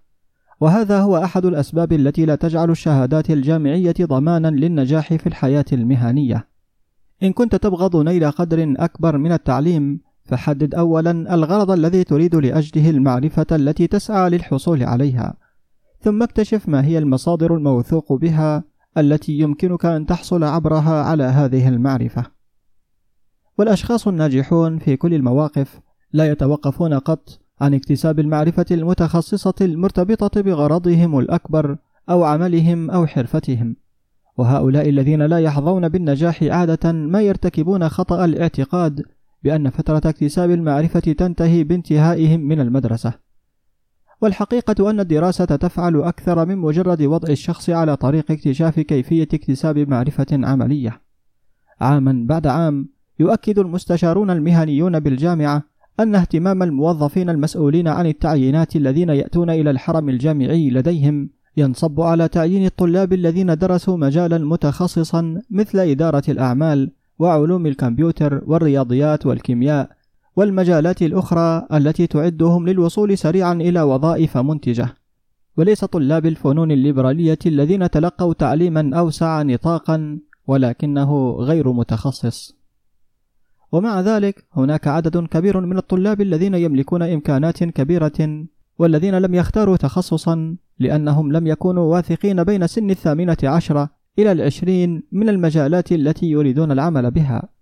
وهذا 0.62 1.00
هو 1.00 1.18
أحد 1.18 1.46
الأسباب 1.46 1.94
التي 1.94 2.26
لا 2.26 2.36
تجعل 2.36 2.72
الشهادات 2.72 3.32
الجامعية 3.32 3.96
ضمانا 4.02 4.48
للنجاح 4.48 5.14
في 5.14 5.28
الحياة 5.28 5.66
المهنية. 5.74 6.48
إن 7.24 7.34
كنت 7.34 7.56
تبغض 7.56 7.96
نيل 7.96 8.32
قدر 8.32 8.76
أكبر 8.78 9.18
من 9.18 9.32
التعليم 9.32 10.02
فحدد 10.24 10.76
أولا 10.76 11.34
الغرض 11.34 11.72
الذي 11.72 12.04
تريد 12.04 12.36
لأجله 12.36 12.90
المعرفة 12.90 13.46
التي 13.52 13.88
تسعى 13.88 14.30
للحصول 14.30 14.84
عليها. 14.84 15.49
ثم 16.02 16.24
اكتشف 16.24 16.70
ما 16.70 16.86
هي 16.86 16.98
المصادر 16.98 17.56
الموثوق 17.56 18.14
بها 18.14 18.64
التي 18.98 19.40
يمكنك 19.40 19.86
أن 19.86 20.06
تحصل 20.06 20.44
عبرها 20.44 21.04
على 21.04 21.24
هذه 21.24 21.68
المعرفة. 21.68 22.26
والأشخاص 23.58 24.08
الناجحون 24.08 24.80
في 24.80 24.98
كل 24.98 25.14
المواقف 25.14 25.80
لا 26.14 26.32
يتوقفون 26.32 26.94
قط 26.94 27.40
عن 27.62 27.74
اكتساب 27.74 28.20
المعرفة 28.20 28.66
المتخصصة 28.72 29.54
المرتبطة 29.62 30.42
بغرضهم 30.42 31.20
الأكبر 31.20 31.78
أو 32.10 32.24
عملهم 32.24 32.92
أو 32.92 33.06
حرفتهم. 33.08 33.76
وهؤلاء 34.38 34.90
الذين 34.90 35.22
لا 35.22 35.40
يحظون 35.40 35.90
بالنجاح 35.90 36.44
عادة 36.44 36.92
ما 36.92 37.22
يرتكبون 37.22 37.90
خطأ 37.90 38.26
الاعتقاد 38.26 39.04
بأن 39.44 39.70
فترة 39.70 40.02
اكتساب 40.06 40.52
المعرفة 40.52 41.00
تنتهي 41.00 41.64
بانتهائهم 41.64 42.40
من 42.40 42.60
المدرسة. 42.60 43.29
والحقيقة 44.22 44.90
أن 44.90 45.00
الدراسة 45.00 45.46
تفعل 45.46 46.02
أكثر 46.02 46.46
من 46.46 46.58
مجرد 46.58 47.02
وضع 47.02 47.30
الشخص 47.30 47.70
على 47.70 47.96
طريق 47.96 48.32
اكتشاف 48.32 48.80
كيفية 48.80 49.28
اكتساب 49.34 49.78
معرفة 49.78 50.28
عملية. 50.32 51.02
عاما 51.82 52.26
بعد 52.28 52.48
عام، 52.48 52.90
يؤكد 53.20 53.60
المستشارون 53.60 54.30
المهنيون 54.30 55.00
بالجامعة 55.00 55.64
أن 56.00 56.16
اهتمام 56.16 56.64
الموظفين 56.64 57.30
المسؤولين 57.30 57.88
عن 57.88 58.06
التعيينات 58.06 58.76
الذين 58.76 59.10
يأتون 59.10 59.50
إلى 59.50 59.70
الحرم 59.70 60.10
الجامعي 60.10 60.70
لديهم 60.70 61.30
ينصب 61.58 62.02
على 62.02 62.28
تعيين 62.28 62.66
الطلاب 62.66 63.14
الذين 63.14 63.56
درسوا 63.56 63.98
مجالا 63.98 64.38
متخصصا 64.38 65.42
مثل 65.50 65.80
إدارة 65.80 66.24
الأعمال 66.30 66.92
وعلوم 67.20 67.68
الكمبيوتر 67.68 68.42
والرياضيات 68.46 69.26
والكيمياء 69.26 69.90
والمجالات 70.40 71.02
الأخرى 71.02 71.68
التي 71.74 72.08
تعدهم 72.08 72.68
للوصول 72.68 73.18
سريعا 73.18 73.54
إلى 73.54 73.82
وظائف 73.82 74.38
منتجة. 74.38 74.88
وليس 75.58 75.86
طلاب 75.86 76.26
الفنون 76.26 76.72
الليبرالية 76.72 77.40
الذين 77.46 77.90
تلقوا 77.90 78.34
تعليما 78.34 79.00
أوسع 79.00 79.42
نطاقا 79.42 80.20
ولكنه 80.48 81.32
غير 81.32 81.72
متخصص. 81.72 82.56
ومع 83.72 84.02
ذلك 84.02 84.46
هناك 84.54 84.88
عدد 84.88 85.18
كبير 85.18 85.60
من 85.60 85.78
الطلاب 85.78 86.22
الذين 86.22 86.54
يملكون 86.54 87.02
إمكانات 87.02 87.64
كبيرة 87.64 88.46
والذين 88.80 89.16
لم 89.16 89.36
يختاروا 89.36 89.78
تخصصا 89.78 90.56
لأنهم 90.80 91.32
لم 91.32 91.48
يكونوا 91.48 91.96
واثقين 91.96 92.44
بين 92.44 92.68
سن 92.68 92.90
الثامنة 92.90 93.38
عشرة 93.44 93.90
إلى 94.20 94.32
العشرين 94.32 95.04
من 95.12 95.30
المجالات 95.30 95.92
التي 95.92 96.32
يريدون 96.32 96.72
العمل 96.72 97.12
بها. 97.12 97.59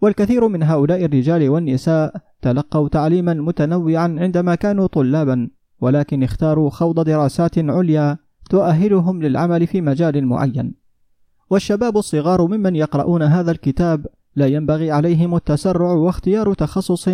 والكثير 0.00 0.48
من 0.48 0.62
هؤلاء 0.62 1.04
الرجال 1.04 1.48
والنساء 1.48 2.14
تلقوا 2.42 2.88
تعليما 2.88 3.34
متنوعا 3.34 4.16
عندما 4.18 4.54
كانوا 4.54 4.86
طلابا 4.86 5.50
ولكن 5.80 6.22
اختاروا 6.22 6.70
خوض 6.70 7.04
دراسات 7.04 7.58
عليا 7.58 8.18
تؤهلهم 8.50 9.22
للعمل 9.22 9.66
في 9.66 9.80
مجال 9.80 10.26
معين 10.26 10.74
والشباب 11.50 11.96
الصغار 11.96 12.46
ممن 12.46 12.76
يقرؤون 12.76 13.22
هذا 13.22 13.50
الكتاب 13.50 14.06
لا 14.36 14.46
ينبغي 14.46 14.90
عليهم 14.90 15.34
التسرع 15.34 15.92
واختيار 15.92 16.54
تخصص 16.54 17.08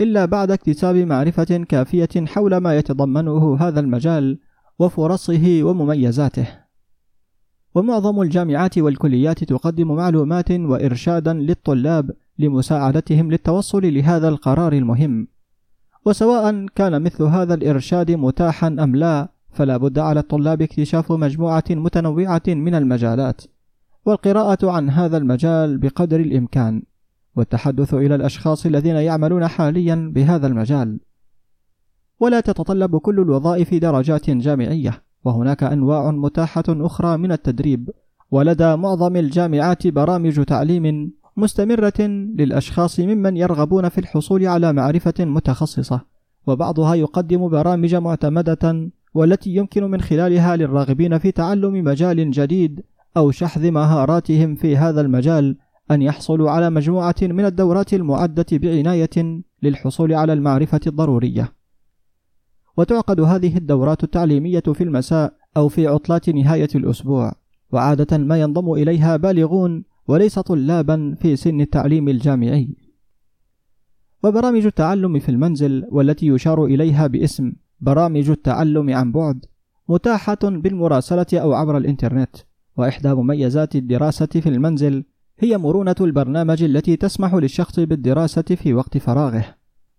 إلا 0.00 0.24
بعد 0.24 0.50
اكتساب 0.50 0.96
معرفة 0.96 1.64
كافية 1.68 2.26
حول 2.26 2.56
ما 2.56 2.76
يتضمنه 2.76 3.56
هذا 3.60 3.80
المجال 3.80 4.38
وفرصه 4.78 5.60
ومميزاته. 5.62 6.48
ومعظم 7.74 8.22
الجامعات 8.22 8.78
والكليات 8.78 9.44
تقدم 9.44 9.92
معلومات 9.94 10.50
وإرشادا 10.50 11.32
للطلاب 11.32 12.10
لمساعدتهم 12.38 13.30
للتوصل 13.30 13.94
لهذا 13.94 14.28
القرار 14.28 14.72
المهم. 14.72 15.28
وسواء 16.06 16.66
كان 16.74 17.02
مثل 17.02 17.22
هذا 17.22 17.54
الإرشاد 17.54 18.10
متاحا 18.10 18.66
أم 18.66 18.96
لا 18.96 19.28
فلا 19.50 19.76
بد 19.76 19.98
على 19.98 20.20
الطلاب 20.20 20.62
اكتشاف 20.62 21.12
مجموعة 21.12 21.64
متنوعة 21.70 22.42
من 22.48 22.74
المجالات 22.74 23.42
والقراءة 24.06 24.70
عن 24.70 24.90
هذا 24.90 25.16
المجال 25.16 25.78
بقدر 25.78 26.20
الإمكان 26.20 26.82
والتحدث 27.36 27.94
إلى 27.94 28.14
الأشخاص 28.14 28.66
الذين 28.66 28.96
يعملون 28.96 29.48
حاليا 29.48 30.12
بهذا 30.14 30.46
المجال. 30.46 31.00
ولا 32.20 32.40
تتطلب 32.40 32.96
كل 32.96 33.20
الوظائف 33.20 33.74
درجات 33.74 34.30
جامعية 34.30 35.02
وهناك 35.24 35.62
أنواع 35.62 36.10
متاحة 36.10 36.64
أخرى 36.68 37.16
من 37.16 37.32
التدريب 37.32 37.90
ولدى 38.30 38.76
معظم 38.76 39.16
الجامعات 39.16 39.86
برامج 39.86 40.44
تعليم 40.44 41.12
مستمرة 41.36 42.00
للأشخاص 42.38 43.00
ممن 43.00 43.36
يرغبون 43.36 43.88
في 43.88 43.98
الحصول 43.98 44.46
على 44.46 44.72
معرفة 44.72 45.14
متخصصة، 45.20 46.00
وبعضها 46.46 46.94
يقدم 46.94 47.48
برامج 47.48 47.94
معتمدة 47.94 48.90
والتي 49.14 49.50
يمكن 49.50 49.84
من 49.84 50.00
خلالها 50.00 50.56
للراغبين 50.56 51.18
في 51.18 51.32
تعلم 51.32 51.84
مجال 51.84 52.30
جديد 52.30 52.82
أو 53.16 53.30
شحذ 53.30 53.70
مهاراتهم 53.70 54.54
في 54.54 54.76
هذا 54.76 55.00
المجال 55.00 55.56
أن 55.90 56.02
يحصلوا 56.02 56.50
على 56.50 56.70
مجموعة 56.70 57.14
من 57.22 57.44
الدورات 57.44 57.94
المعدة 57.94 58.46
بعناية 58.52 59.42
للحصول 59.62 60.12
على 60.12 60.32
المعرفة 60.32 60.80
الضرورية. 60.86 61.52
وتعقد 62.76 63.20
هذه 63.20 63.56
الدورات 63.56 64.04
التعليمية 64.04 64.60
في 64.60 64.84
المساء 64.84 65.32
أو 65.56 65.68
في 65.68 65.86
عطلات 65.86 66.28
نهاية 66.28 66.68
الأسبوع، 66.74 67.32
وعادة 67.72 68.18
ما 68.18 68.40
ينضم 68.40 68.72
إليها 68.72 69.16
بالغون 69.16 69.84
وليس 70.08 70.38
طلابا 70.38 71.14
في 71.20 71.36
سن 71.36 71.60
التعليم 71.60 72.08
الجامعي. 72.08 72.76
وبرامج 74.24 74.66
التعلم 74.66 75.18
في 75.18 75.28
المنزل 75.28 75.86
والتي 75.90 76.26
يشار 76.26 76.64
إليها 76.64 77.06
باسم 77.06 77.52
برامج 77.80 78.30
التعلم 78.30 78.94
عن 78.94 79.12
بعد 79.12 79.44
متاحة 79.88 80.38
بالمراسلة 80.42 81.26
أو 81.34 81.52
عبر 81.52 81.76
الإنترنت 81.76 82.36
وإحدى 82.76 83.14
مميزات 83.14 83.76
الدراسة 83.76 84.26
في 84.26 84.48
المنزل 84.48 85.04
هي 85.38 85.58
مرونة 85.58 85.94
البرنامج 86.00 86.62
التي 86.62 86.96
تسمح 86.96 87.34
للشخص 87.34 87.80
بالدراسة 87.80 88.42
في 88.42 88.74
وقت 88.74 88.98
فراغه. 88.98 89.44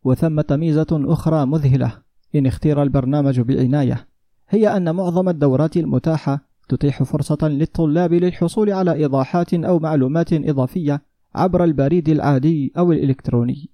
وثمة 0.04 0.46
ميزة 0.52 0.88
أخرى 0.92 1.46
مذهلة 1.46 1.92
إن 2.36 2.46
اختير 2.46 2.84
البرنامج 2.84 3.40
بعناية 3.40 4.08
هي 4.50 4.78
أن 4.78 4.96
معظم 4.96 5.30
الدورات 5.30 5.78
المتاحة 5.78 6.45
تتيح 6.70 7.04
فرصة 7.04 7.48
للطلاب 7.48 8.14
للحصول 8.14 8.72
على 8.72 8.94
إيضاحات 8.94 9.54
أو 9.54 9.80
معلومات 9.80 10.34
إضافية 10.34 11.02
عبر 11.36 11.64
البريد 11.64 12.10
العادي 12.10 12.74
أو 12.78 12.92
الإلكتروني. 12.92 13.70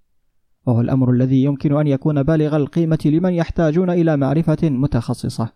وهو 0.65 0.81
الأمر 0.81 1.12
الذي 1.12 1.43
يمكن 1.43 1.77
أن 1.77 1.88
يكون 1.88 2.24
بالغ 2.24 2.55
القيمة 2.55 3.00
لمن 3.05 3.33
يحتاجون 3.33 3.89
إلى 3.89 4.17
معرفة 4.17 4.69
متخصصة. 4.69 5.50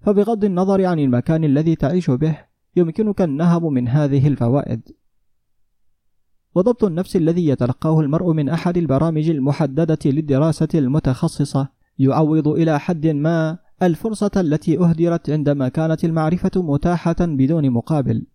فبغض 0.00 0.44
النظر 0.44 0.86
عن 0.86 0.98
المكان 0.98 1.44
الذي 1.44 1.76
تعيش 1.76 2.10
به 2.10 2.38
يمكنك 2.76 3.22
النهب 3.22 3.64
من 3.64 3.88
هذه 3.88 4.28
الفوائد. 4.28 4.80
وضبط 6.54 6.84
النفس 6.84 7.16
الذي 7.16 7.48
يتلقاه 7.48 8.00
المرء 8.00 8.32
من 8.32 8.48
أحد 8.48 8.76
البرامج 8.76 9.30
المحددة 9.30 9.98
للدراسة 10.04 10.68
المتخصصة 10.74 11.68
يعوض 11.98 12.48
إلى 12.48 12.80
حد 12.80 13.06
ما 13.06 13.58
الفرصة 13.82 14.30
التي 14.36 14.78
أهدرت 14.78 15.30
عندما 15.30 15.68
كانت 15.68 16.04
المعرفة 16.04 16.50
متاحة 16.56 17.16
بدون 17.20 17.70
مقابل. 17.70 18.26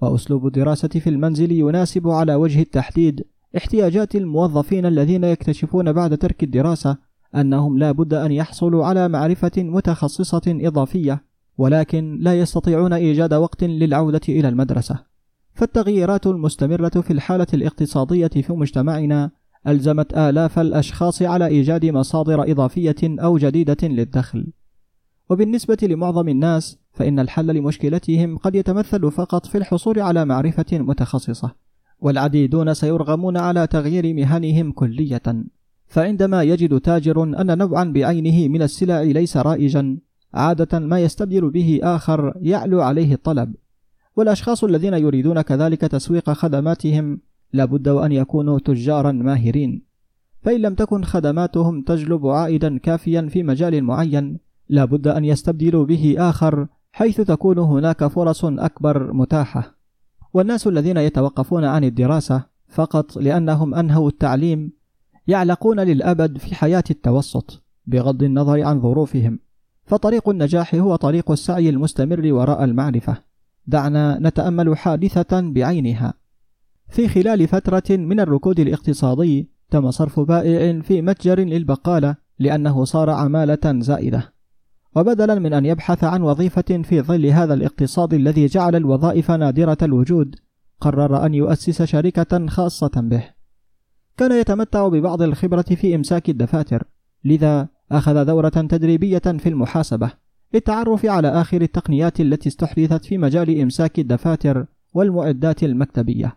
وأسلوب 0.00 0.46
الدراسة 0.46 0.88
في 0.88 1.10
المنزل 1.10 1.52
يناسب 1.52 2.08
على 2.08 2.34
وجه 2.34 2.60
التحديد 2.60 3.24
احتياجات 3.56 4.16
الموظفين 4.16 4.86
الذين 4.86 5.24
يكتشفون 5.24 5.92
بعد 5.92 6.18
ترك 6.18 6.42
الدراسة 6.42 6.96
أنهم 7.34 7.78
لا 7.78 7.92
بد 7.92 8.14
أن 8.14 8.32
يحصلوا 8.32 8.86
على 8.86 9.08
معرفة 9.08 9.52
متخصصة 9.56 10.42
إضافية 10.46 11.24
ولكن 11.58 12.18
لا 12.20 12.40
يستطيعون 12.40 12.92
إيجاد 12.92 13.34
وقت 13.34 13.64
للعودة 13.64 14.20
إلى 14.28 14.48
المدرسة. 14.48 14.98
فالتغييرات 15.54 16.26
المستمرة 16.26 16.88
في 16.88 17.12
الحالة 17.12 17.46
الاقتصادية 17.54 18.26
في 18.26 18.52
مجتمعنا 18.52 19.30
ألزمت 19.66 20.18
آلاف 20.18 20.58
الأشخاص 20.58 21.22
على 21.22 21.46
إيجاد 21.46 21.86
مصادر 21.86 22.50
إضافية 22.50 22.96
أو 23.02 23.38
جديدة 23.38 23.76
للدخل. 23.88 24.52
وبالنسبة 25.30 25.78
لمعظم 25.82 26.28
الناس 26.28 26.78
فإن 26.92 27.18
الحل 27.18 27.46
لمشكلتهم 27.46 28.38
قد 28.38 28.54
يتمثل 28.54 29.10
فقط 29.10 29.46
في 29.46 29.58
الحصول 29.58 30.00
على 30.00 30.24
معرفة 30.24 30.66
متخصصة 30.72 31.54
والعديدون 32.00 32.74
سيرغمون 32.74 33.36
على 33.36 33.66
تغيير 33.66 34.14
مهنهم 34.14 34.72
كلية. 34.72 35.22
فعندما 35.86 36.42
يجد 36.42 36.80
تاجر 36.80 37.22
أن 37.22 37.58
نوعا 37.58 37.84
بعينه 37.84 38.48
من 38.48 38.62
السلع 38.62 39.02
ليس 39.02 39.36
رائجا 39.36 39.98
عادة 40.34 40.78
ما 40.78 41.00
يستبدل 41.00 41.50
به 41.50 41.80
آخر 41.82 42.34
يعلو 42.40 42.80
عليه 42.80 43.14
الطلب. 43.14 43.54
والأشخاص 44.16 44.64
الذين 44.64 44.94
يريدون 44.94 45.40
كذلك 45.40 45.80
تسويق 45.80 46.30
خدماتهم 46.30 47.20
لابد 47.52 47.88
وأن 47.88 48.12
يكونوا 48.12 48.58
تجارا 48.58 49.12
ماهرين. 49.12 49.82
فإن 50.42 50.60
لم 50.60 50.74
تكن 50.74 51.04
خدماتهم 51.04 51.82
تجلب 51.82 52.26
عائدا 52.26 52.78
كافيا 52.78 53.28
في 53.30 53.42
مجال 53.42 53.84
معين 53.84 54.38
لابد 54.68 55.08
أن 55.08 55.24
يستبدلوا 55.24 55.84
به 55.84 56.14
آخر 56.18 56.66
حيث 56.92 57.20
تكون 57.20 57.58
هناك 57.58 58.06
فرص 58.06 58.44
أكبر 58.44 59.12
متاحة. 59.12 59.74
والناس 60.34 60.66
الذين 60.66 60.96
يتوقفون 60.96 61.64
عن 61.64 61.84
الدراسة 61.84 62.44
فقط 62.68 63.16
لأنهم 63.16 63.74
أنهوا 63.74 64.08
التعليم 64.08 64.72
يعلقون 65.26 65.80
للأبد 65.80 66.38
في 66.38 66.54
حياة 66.54 66.84
التوسط 66.90 67.62
بغض 67.86 68.22
النظر 68.22 68.62
عن 68.62 68.80
ظروفهم. 68.80 69.38
فطريق 69.86 70.28
النجاح 70.28 70.74
هو 70.74 70.96
طريق 70.96 71.30
السعي 71.30 71.68
المستمر 71.68 72.32
وراء 72.32 72.64
المعرفة. 72.64 73.16
دعنا 73.66 74.18
نتأمل 74.20 74.76
حادثة 74.76 75.40
بعينها. 75.40 76.14
في 76.88 77.08
خلال 77.08 77.48
فترة 77.48 77.96
من 77.96 78.20
الركود 78.20 78.60
الاقتصادي 78.60 79.48
تم 79.70 79.90
صرف 79.90 80.20
بائع 80.20 80.80
في 80.80 81.02
متجر 81.02 81.40
للبقالة 81.40 82.16
لأنه 82.38 82.84
صار 82.84 83.10
عمالة 83.10 83.80
زائدة. 83.80 84.33
وبدلا 84.96 85.34
من 85.34 85.52
أن 85.52 85.66
يبحث 85.66 86.04
عن 86.04 86.22
وظيفة 86.22 86.82
في 86.82 87.00
ظل 87.00 87.26
هذا 87.26 87.54
الاقتصاد 87.54 88.14
الذي 88.14 88.46
جعل 88.46 88.76
الوظائف 88.76 89.30
نادرة 89.30 89.78
الوجود 89.82 90.36
قرر 90.80 91.26
أن 91.26 91.34
يؤسس 91.34 91.82
شركة 91.82 92.46
خاصة 92.46 92.90
به. 92.96 93.24
كان 94.16 94.32
يتمتع 94.32 94.88
ببعض 94.88 95.22
الخبرة 95.22 95.62
في 95.62 95.94
إمساك 95.94 96.30
الدفاتر 96.30 96.84
لذا 97.24 97.68
أخذ 97.92 98.24
دورة 98.24 98.48
تدريبية 98.48 99.18
في 99.18 99.48
المحاسبة 99.48 100.10
للتعرف 100.54 101.06
على 101.06 101.28
آخر 101.28 101.62
التقنيات 101.62 102.20
التي 102.20 102.48
استحدثت 102.48 103.04
في 103.04 103.18
مجال 103.18 103.60
إمساك 103.60 103.98
الدفاتر 103.98 104.66
والمعدات 104.92 105.62
المكتبية. 105.62 106.36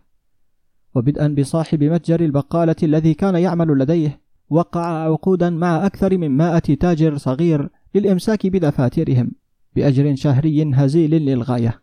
وبدءا 0.94 1.28
بصاحب 1.28 1.84
متجر 1.84 2.20
البقالة 2.20 2.76
الذي 2.82 3.14
كان 3.14 3.34
يعمل 3.34 3.78
لديه 3.78 4.20
وقع 4.50 4.86
عقودا 4.86 5.50
مع 5.50 5.86
أكثر 5.86 6.18
من 6.18 6.36
مائة 6.36 6.58
تاجر 6.58 7.16
صغير 7.16 7.70
للإمساك 7.94 8.46
بدفاترهم 8.46 9.32
بأجر 9.76 10.14
شهري 10.14 10.70
هزيل 10.74 11.10
للغاية. 11.10 11.82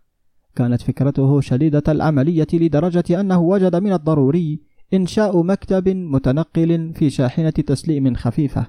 كانت 0.56 0.82
فكرته 0.82 1.42
شديدة 1.42 1.84
العملية 1.88 2.48
لدرجة 2.54 3.20
أنه 3.20 3.42
وجد 3.42 3.76
من 3.76 3.94
الضروري 3.94 4.62
إنشاء 4.94 5.44
مكتب 5.44 5.90
متنقل 5.90 6.94
في 6.94 7.10
شاحنة 7.10 7.50
تسليم 7.50 8.16
خفيفة 8.16 8.68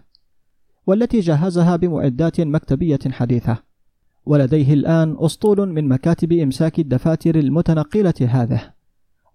والتي 0.87 1.21
جهزها 1.21 1.77
بمعدات 1.77 2.41
مكتبية 2.41 2.99
حديثة. 3.11 3.59
ولديه 4.27 4.75
الآن 4.75 5.17
أسطول 5.19 5.69
من 5.69 5.89
مكاتب 5.89 6.33
إمساك 6.33 6.79
الدفاتر 6.79 7.35
المتنقلة 7.35 8.15
هذه 8.21 8.63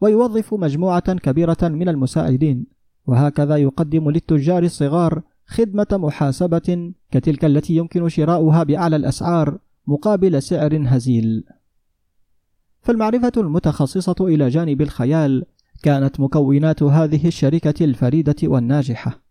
ويوظف 0.01 0.53
مجموعة 0.53 1.13
كبيرة 1.13 1.57
من 1.61 1.89
المساعدين 1.89 2.65
وهكذا 3.07 3.55
يقدم 3.55 4.09
للتجار 4.09 4.63
الصغار 4.63 5.21
خدمة 5.45 5.87
محاسبة 5.91 6.93
كتلك 7.11 7.45
التي 7.45 7.75
يمكن 7.75 8.09
شراؤها 8.09 8.63
بأعلى 8.63 8.95
الأسعار 8.95 9.57
مقابل 9.87 10.41
سعر 10.41 10.83
هزيل. 10.85 11.43
فالمعرفة 12.81 13.31
المتخصصة 13.37 14.15
إلى 14.21 14.49
جانب 14.49 14.81
الخيال 14.81 15.45
كانت 15.83 16.19
مكونات 16.19 16.83
هذه 16.83 17.27
الشركة 17.27 17.85
الفريدة 17.85 18.35
والناجحة. 18.43 19.21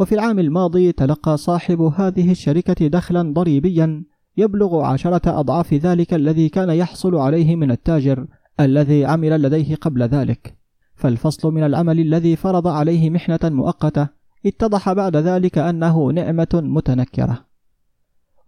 وفي 0.00 0.14
العام 0.14 0.38
الماضي 0.38 0.92
تلقى 0.92 1.36
صاحب 1.36 1.80
هذه 1.80 2.30
الشركة 2.30 2.86
دخلا 2.86 3.32
ضريبيا 3.32 4.04
يبلغ 4.36 4.84
عشرة 4.84 5.40
أضعاف 5.40 5.74
ذلك 5.74 6.14
الذي 6.14 6.48
كان 6.48 6.70
يحصل 6.70 7.16
عليه 7.16 7.56
من 7.56 7.70
التاجر 7.70 8.26
الذي 8.60 9.04
عمل 9.04 9.42
لديه 9.42 9.74
قبل 9.74 10.02
ذلك. 10.02 10.56
فالفصل 10.94 11.52
من 11.52 11.62
العمل 11.62 12.00
الذي 12.00 12.36
فرض 12.36 12.66
عليه 12.66 13.10
محنة 13.10 13.38
مؤقتة 13.44 14.15
اتضح 14.46 14.92
بعد 14.92 15.16
ذلك 15.16 15.58
أنه 15.58 16.12
نعمة 16.12 16.48
متنكرة. 16.54 17.44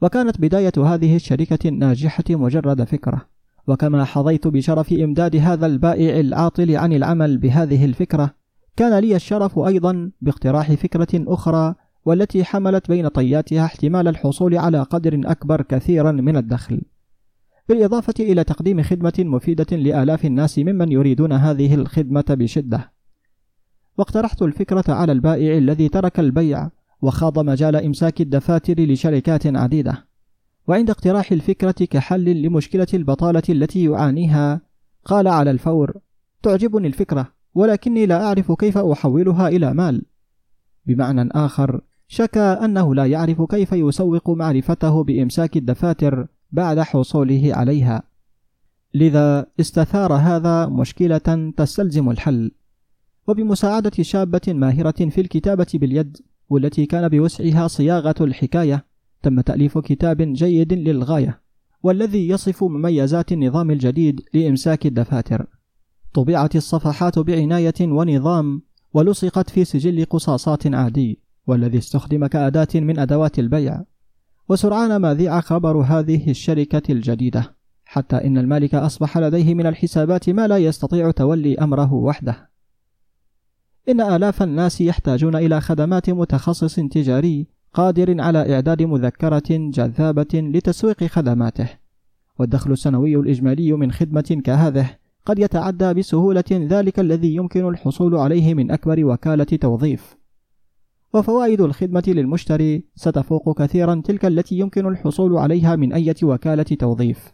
وكانت 0.02 0.40
بداية 0.40 0.72
هذه 0.76 1.16
الشركة 1.16 1.68
الناجحة 1.68 2.24
مجرد 2.30 2.84
فكرة. 2.84 3.26
وكما 3.68 4.04
حظيت 4.04 4.48
بشرف 4.48 4.92
إمداد 4.92 5.36
هذا 5.36 5.66
البائع 5.66 6.20
العاطل 6.20 6.76
عن 6.76 6.92
العمل 6.92 7.38
بهذه 7.38 7.84
الفكرة 7.84 8.34
كان 8.76 8.98
لي 8.98 9.16
الشرف 9.16 9.58
أيضا 9.58 10.10
باقتراح 10.20 10.72
فكرة 10.72 11.08
أخرى 11.14 11.74
والتي 12.04 12.44
حملت 12.44 12.88
بين 12.88 13.08
طياتها 13.08 13.64
احتمال 13.64 14.08
الحصول 14.08 14.58
على 14.58 14.82
قدر 14.82 15.20
أكبر 15.24 15.62
كثيرا 15.62 16.12
من 16.12 16.36
الدخل. 16.36 16.80
بالإضافة 17.68 18.14
إلى 18.20 18.44
تقديم 18.44 18.82
خدمة 18.82 19.12
مفيدة 19.18 19.76
لآلاف 19.76 20.24
الناس 20.24 20.58
ممن 20.58 20.92
يريدون 20.92 21.32
هذه 21.32 21.74
الخدمة 21.74 22.24
بشدة. 22.30 22.92
واقترحت 23.98 24.42
الفكرة 24.42 24.84
على 24.88 25.12
البائع 25.12 25.58
الذي 25.58 25.88
ترك 25.88 26.20
البيع 26.20 26.70
وخاض 27.02 27.38
مجال 27.38 27.76
إمساك 27.76 28.20
الدفاتر 28.20 28.80
لشركات 28.80 29.46
عديدة. 29.46 30.06
وعند 30.68 30.90
اقتراح 30.90 31.32
الفكرة 31.32 31.84
كحل 31.90 32.42
لمشكلة 32.42 32.86
البطالة 32.94 33.42
التي 33.48 33.84
يعانيها 33.84 34.60
قال 35.04 35.28
على 35.28 35.50
الفور 35.50 35.98
تعجبني 36.42 36.88
الفكرة 36.88 37.32
ولكني 37.54 38.06
لا 38.06 38.24
أعرف 38.24 38.52
كيف 38.52 38.78
أحولها 38.78 39.48
إلى 39.48 39.74
مال. 39.74 40.02
بمعنى 40.86 41.28
آخر 41.32 41.80
شكى 42.08 42.40
أنه 42.40 42.94
لا 42.94 43.06
يعرف 43.06 43.42
كيف 43.42 43.72
يسوق 43.72 44.30
معرفته 44.30 45.04
بإمساك 45.04 45.56
الدفاتر 45.56 46.26
بعد 46.50 46.80
حصوله 46.80 47.50
عليها. 47.54 48.02
لذا 48.94 49.46
استثار 49.60 50.12
هذا 50.12 50.66
مشكلة 50.66 51.52
تستلزم 51.56 52.10
الحل. 52.10 52.50
وبمساعدة 53.28 54.02
شابة 54.02 54.40
ماهرة 54.48 55.08
في 55.08 55.20
الكتابة 55.20 55.66
باليد 55.74 56.16
والتي 56.50 56.86
كان 56.86 57.08
بوسعها 57.08 57.68
صياغة 57.68 58.14
الحكاية 58.20 58.84
تم 59.22 59.40
تأليف 59.40 59.78
كتاب 59.78 60.22
جيد 60.22 60.72
للغاية 60.72 61.40
والذي 61.82 62.28
يصف 62.28 62.64
مميزات 62.64 63.32
النظام 63.32 63.70
الجديد 63.70 64.20
لإمساك 64.34 64.86
الدفاتر. 64.86 65.46
طبعت 66.14 66.56
الصفحات 66.56 67.18
بعناية 67.18 67.74
ونظام 67.80 68.62
ولصقت 68.94 69.50
في 69.50 69.64
سجل 69.64 70.04
قصاصات 70.04 70.74
عادي 70.74 71.20
والذي 71.46 71.78
استخدم 71.78 72.26
كأداة 72.26 72.68
من 72.74 72.98
أدوات 72.98 73.38
البيع. 73.38 73.84
وسرعان 74.48 74.96
ما 74.96 75.14
ذيع 75.14 75.40
خبر 75.40 75.76
هذه 75.76 76.30
الشركة 76.30 76.92
الجديدة 76.92 77.54
حتى 77.84 78.16
إن 78.16 78.38
المالك 78.38 78.74
أصبح 78.74 79.18
لديه 79.18 79.54
من 79.54 79.66
الحسابات 79.66 80.30
ما 80.30 80.46
لا 80.46 80.58
يستطيع 80.58 81.10
تولي 81.10 81.54
أمره 81.54 81.92
وحده. 81.92 82.48
إن 83.88 84.00
آلاف 84.00 84.42
الناس 84.42 84.80
يحتاجون 84.80 85.36
إلى 85.36 85.60
خدمات 85.60 86.10
متخصص 86.10 86.74
تجاري 86.74 87.46
قادر 87.74 88.20
على 88.20 88.54
إعداد 88.54 88.82
مذكرة 88.82 89.42
جذابة 89.50 90.28
لتسويق 90.34 91.04
خدماته. 91.04 91.68
والدخل 92.38 92.72
السنوي 92.72 93.16
الإجمالي 93.16 93.72
من 93.72 93.92
خدمة 93.92 94.40
كهذه 94.44 94.90
قد 95.26 95.38
يتعدى 95.38 95.94
بسهولة 95.94 96.44
ذلك 96.52 97.00
الذي 97.00 97.34
يمكن 97.34 97.68
الحصول 97.68 98.16
عليه 98.16 98.54
من 98.54 98.70
أكبر 98.70 99.04
وكالة 99.04 99.44
توظيف. 99.44 100.16
وفوائد 101.14 101.60
الخدمة 101.60 102.04
للمشتري 102.06 102.84
ستفوق 102.94 103.62
كثيرا 103.62 104.02
تلك 104.04 104.24
التي 104.24 104.58
يمكن 104.58 104.86
الحصول 104.86 105.36
عليها 105.36 105.76
من 105.76 105.92
أي 105.92 106.14
وكالة 106.22 106.62
توظيف. 106.62 107.32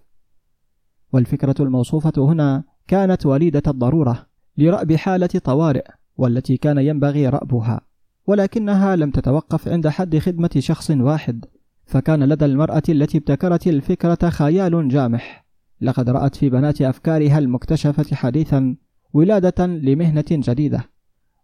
والفكرة 1.12 1.54
الموصوفة 1.60 2.12
هنا 2.16 2.64
كانت 2.88 3.26
وليدة 3.26 3.62
الضرورة 3.66 4.26
لرأب 4.58 4.92
حالة 4.92 5.26
طوارئ. 5.26 5.84
والتي 6.16 6.56
كان 6.56 6.78
ينبغي 6.78 7.28
رأبها 7.28 7.80
ولكنها 8.26 8.96
لم 8.96 9.10
تتوقف 9.10 9.68
عند 9.68 9.88
حد 9.88 10.18
خدمة 10.18 10.50
شخص 10.58 10.90
واحد 10.90 11.44
فكان 11.86 12.24
لدى 12.24 12.44
المرأة 12.44 12.82
التي 12.88 13.18
ابتكرت 13.18 13.66
الفكرة 13.66 14.30
خيال 14.30 14.88
جامح. 14.88 15.44
لقد 15.80 16.10
رأت 16.10 16.36
في 16.36 16.50
بنات 16.50 16.82
أفكارها 16.82 17.38
المكتشفة 17.38 18.16
حديثا 18.16 18.76
ولادة 19.12 19.66
لمهنة 19.66 20.24
جديدة. 20.30 20.90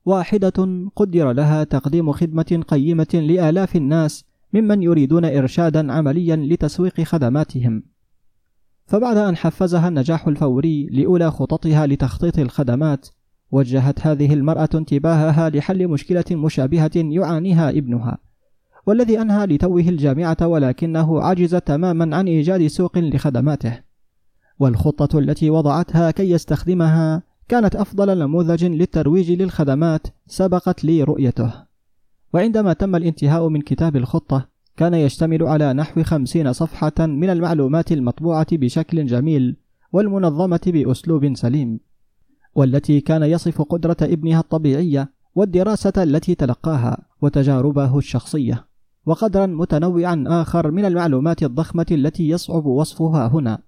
واحدة 0.04 0.88
قدر 0.96 1.32
لها 1.32 1.64
تقديم 1.64 2.12
خدمة 2.12 2.64
قيمة 2.68 3.08
لآلاف 3.14 3.76
الناس 3.76 4.24
ممن 4.52 4.82
يريدون 4.82 5.24
إرشادا 5.24 5.92
عمليا 5.92 6.36
لتسويق 6.36 7.00
خدماتهم. 7.00 7.82
فبعد 8.86 9.16
أن 9.16 9.36
حفزها 9.36 9.88
النجاح 9.88 10.28
الفوري 10.28 10.86
لأولى 10.86 11.30
خططها 11.30 11.86
لتخطيط 11.86 12.38
الخدمات 12.38 13.08
وجهت 13.52 14.06
هذه 14.06 14.34
المرأة 14.34 14.68
انتباهها 14.74 15.50
لحل 15.50 15.88
مشكلة 15.88 16.24
مشابهة 16.30 16.90
يعانيها 16.96 17.70
ابنها 17.70 18.18
والذي 18.86 19.20
أنهى 19.20 19.46
لتوه 19.46 19.80
الجامعة 19.80 20.36
ولكنه 20.42 21.20
عجز 21.20 21.54
تماما 21.54 22.16
عن 22.16 22.26
إيجاد 22.26 22.66
سوق 22.66 22.98
لخدماته. 22.98 23.80
والخطة 24.58 25.18
التي 25.18 25.50
وضعتها 25.50 26.10
كي 26.10 26.30
يستخدمها 26.30 27.22
كانت 27.48 27.76
أفضل 27.76 28.18
نموذج 28.18 28.64
للترويج 28.64 29.32
للخدمات 29.32 30.06
سبقت 30.26 30.84
لي 30.84 31.02
رؤيته. 31.02 31.52
وعندما 32.34 32.72
تم 32.72 32.96
الانتهاء 32.96 33.48
من 33.48 33.60
كتاب 33.60 33.96
الخطة 33.96 34.48
كان 34.76 34.94
يشتمل 34.94 35.42
على 35.42 35.72
نحو 35.72 36.02
خمسين 36.02 36.52
صفحة 36.52 36.92
من 36.98 37.30
المعلومات 37.30 37.92
المطبوعة 37.92 38.46
بشكل 38.52 39.06
جميل 39.06 39.56
والمنظمة 39.92 40.60
بأسلوب 40.66 41.36
سليم. 41.36 41.80
والتي 42.54 43.00
كان 43.00 43.22
يصف 43.22 43.62
قدرة 43.62 43.96
ابنها 44.02 44.40
الطبيعية 44.40 45.12
والدراسة 45.34 45.92
التي 45.96 46.34
تلقاها 46.34 46.98
وتجاربه 47.22 47.98
الشخصية 47.98 48.66
وقدرا 49.06 49.46
متنوعا 49.46 50.24
آخر 50.26 50.70
من 50.70 50.84
المعلومات 50.84 51.42
الضخمة 51.42 51.86
التي 51.90 52.28
يصعب 52.28 52.66
وصفها 52.66 53.26
هنا. 53.26 53.58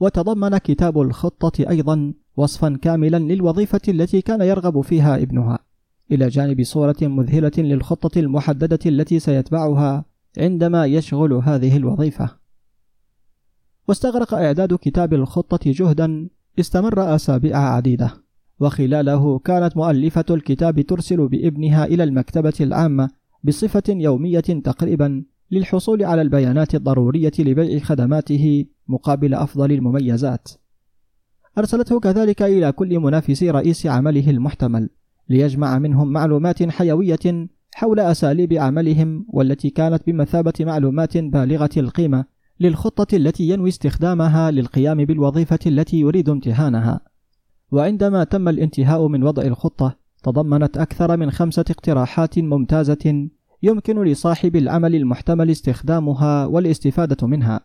وتضمن 0.00 0.58
كتاب 0.58 1.00
الخطة 1.00 1.68
أيضا 1.70 2.14
وصفا 2.36 2.78
كاملا 2.82 3.18
للوظيفة 3.18 3.80
التي 3.88 4.20
كان 4.20 4.40
يرغب 4.40 4.80
فيها 4.80 5.16
ابنها 5.16 5.58
إلى 6.12 6.28
جانب 6.28 6.62
صورة 6.62 6.96
مذهلة 7.02 7.52
للخطة 7.58 8.18
المحددة 8.18 8.78
التي 8.86 9.18
سيتبعها 9.18 10.04
عندما 10.38 10.86
يشغل 10.86 11.32
هذه 11.32 11.76
الوظيفة. 11.76 12.30
واستغرق 13.88 14.34
إعداد 14.34 14.74
كتاب 14.74 15.14
الخطة 15.14 15.60
جهدا 15.66 16.28
استمر 16.58 17.14
أسابيع 17.14 17.58
عديدة 17.58 18.12
وخلاله 18.60 19.38
كانت 19.38 19.76
مؤلفة 19.76 20.24
الكتاب 20.30 20.80
ترسل 20.80 21.28
بإبنها 21.28 21.84
إلى 21.84 22.04
المكتبة 22.04 22.52
العامة 22.60 23.10
بصفة 23.44 23.82
يومية 23.88 24.40
تقريبا 24.40 25.24
للحصول 25.50 26.04
على 26.04 26.22
البيانات 26.22 26.74
الضرورية 26.74 27.32
لبيع 27.38 27.78
خدماته 27.78 28.64
مقابل 28.88 29.34
أفضل 29.34 29.72
المميزات. 29.72 30.48
أرسلته 31.58 32.00
كذلك 32.00 32.42
إلى 32.42 32.72
كل 32.72 32.98
منافسي 32.98 33.50
رئيس 33.50 33.86
عمله 33.86 34.30
المحتمل 34.30 34.90
ليجمع 35.28 35.78
منهم 35.78 36.12
معلومات 36.12 36.62
حيوية 36.62 37.48
حول 37.74 38.00
أساليب 38.00 38.52
عملهم 38.52 39.26
والتي 39.28 39.70
كانت 39.70 40.06
بمثابة 40.06 40.52
معلومات 40.60 41.16
بالغة 41.18 41.70
القيمة 41.76 42.24
للخطة 42.62 43.16
التي 43.16 43.48
ينوي 43.48 43.68
استخدامها 43.68 44.50
للقيام 44.50 45.04
بالوظيفة 45.04 45.58
التي 45.66 46.00
يريد 46.00 46.28
امتهانها. 46.28 47.00
وعندما 47.72 48.24
تم 48.24 48.48
الانتهاء 48.48 49.08
من 49.08 49.22
وضع 49.22 49.42
الخطة، 49.42 49.96
تضمنت 50.22 50.76
أكثر 50.76 51.16
من 51.16 51.30
خمسة 51.30 51.64
اقتراحات 51.70 52.38
ممتازة 52.38 53.28
يمكن 53.62 54.04
لصاحب 54.04 54.56
العمل 54.56 54.94
المحتمل 54.94 55.50
استخدامها 55.50 56.46
والاستفادة 56.46 57.26
منها، 57.26 57.60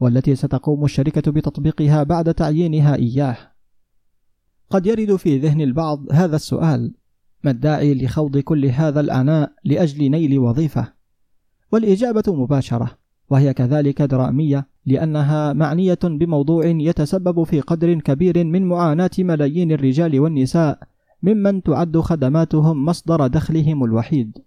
والتي 0.00 0.34
ستقوم 0.34 0.84
الشركة 0.84 1.30
بتطبيقها 1.32 2.02
بعد 2.02 2.34
تعيينها 2.34 2.94
إياه. 2.94 3.36
قد 4.70 4.86
يرد 4.86 5.16
في 5.16 5.38
ذهن 5.38 5.60
البعض 5.60 6.12
هذا 6.12 6.36
السؤال: 6.36 6.94
ما 7.44 7.50
الداعي 7.50 7.94
لخوض 7.94 8.38
كل 8.38 8.66
هذا 8.66 9.00
العناء 9.00 9.52
لأجل 9.64 10.10
نيل 10.10 10.38
وظيفة؟ 10.38 10.92
والإجابة 11.72 12.22
مباشرة: 12.28 12.98
وهي 13.30 13.54
كذلك 13.54 14.02
درامية 14.02 14.66
لأنها 14.86 15.52
معنية 15.52 15.98
بموضوع 16.04 16.66
يتسبب 16.66 17.42
في 17.42 17.60
قدر 17.60 17.94
كبير 18.00 18.44
من 18.44 18.64
معاناة 18.64 19.10
ملايين 19.18 19.72
الرجال 19.72 20.20
والنساء 20.20 20.78
ممن 21.22 21.62
تعد 21.62 21.98
خدماتهم 21.98 22.84
مصدر 22.84 23.26
دخلهم 23.26 23.84
الوحيد. 23.84 24.38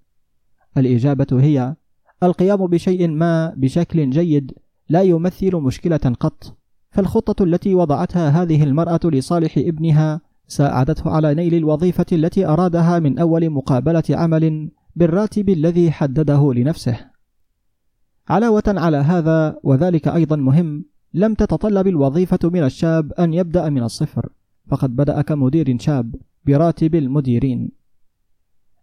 الإجابة 0.77 1.27
هي 1.31 1.75
القيام 2.23 2.67
بشيء 2.67 3.07
ما 3.07 3.53
بشكل 3.57 4.09
جيد 4.09 4.53
لا 4.89 5.01
يمثل 5.01 5.55
مشكلة 5.55 6.15
قط، 6.19 6.57
فالخطة 6.91 7.43
التي 7.43 7.75
وضعتها 7.75 8.29
هذه 8.29 8.63
المرأة 8.63 8.99
لصالح 9.03 9.57
ابنها 9.57 10.21
ساعدته 10.47 11.11
على 11.11 11.33
نيل 11.33 11.55
الوظيفة 11.55 12.05
التي 12.11 12.45
أرادها 12.45 12.99
من 12.99 13.19
أول 13.19 13.49
مقابلة 13.49 14.03
عمل 14.09 14.71
بالراتب 14.95 15.49
الذي 15.49 15.91
حدده 15.91 16.53
لنفسه. 16.53 17.08
علاوة 18.29 18.63
على 18.67 18.97
هذا 18.97 19.57
وذلك 19.63 20.07
أيضا 20.07 20.35
مهم 20.35 20.85
لم 21.13 21.33
تتطلب 21.33 21.87
الوظيفة 21.87 22.39
من 22.43 22.63
الشاب 22.63 23.13
أن 23.13 23.33
يبدأ 23.33 23.69
من 23.69 23.83
الصفر. 23.83 24.29
فقد 24.67 24.95
بدأ 24.95 25.21
كمدير 25.21 25.77
شاب 25.79 26.15
براتب 26.45 26.95
المديرين. 26.95 27.71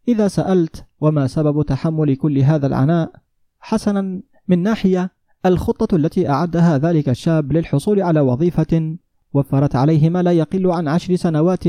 إذا 0.08 0.28
سألت 0.28 0.84
وما 1.00 1.26
سبب 1.26 1.62
تحمل 1.62 2.16
كل 2.16 2.38
هذا 2.38 2.66
العناء 2.66 3.12
حسنا 3.60 4.20
من 4.48 4.62
ناحية 4.62 5.10
الخطة 5.46 5.96
التي 5.96 6.28
أعدها 6.28 6.78
ذلك 6.78 7.08
الشاب 7.08 7.52
للحصول 7.52 8.02
على 8.02 8.20
وظيفة 8.20 8.96
وفرت 9.34 9.76
عليه 9.76 10.10
ما 10.10 10.22
لا 10.22 10.32
يقل 10.32 10.70
عن 10.70 10.88
عشر 10.88 11.16
سنوات 11.16 11.66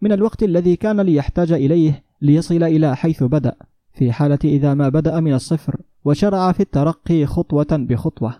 من 0.00 0.12
الوقت 0.12 0.42
الذي 0.42 0.76
كان 0.76 1.00
ليحتاج 1.00 1.52
إليه 1.52 2.04
ليصل 2.22 2.62
إلى 2.62 2.96
حيث 2.96 3.22
بدأ. 3.22 3.54
في 3.98 4.12
حالة 4.12 4.38
إذا 4.44 4.74
ما 4.74 4.88
بدأ 4.88 5.20
من 5.20 5.34
الصفر 5.34 5.76
وشرع 6.04 6.52
في 6.52 6.60
الترقي 6.60 7.26
خطوة 7.26 7.66
بخطوة. 7.70 8.34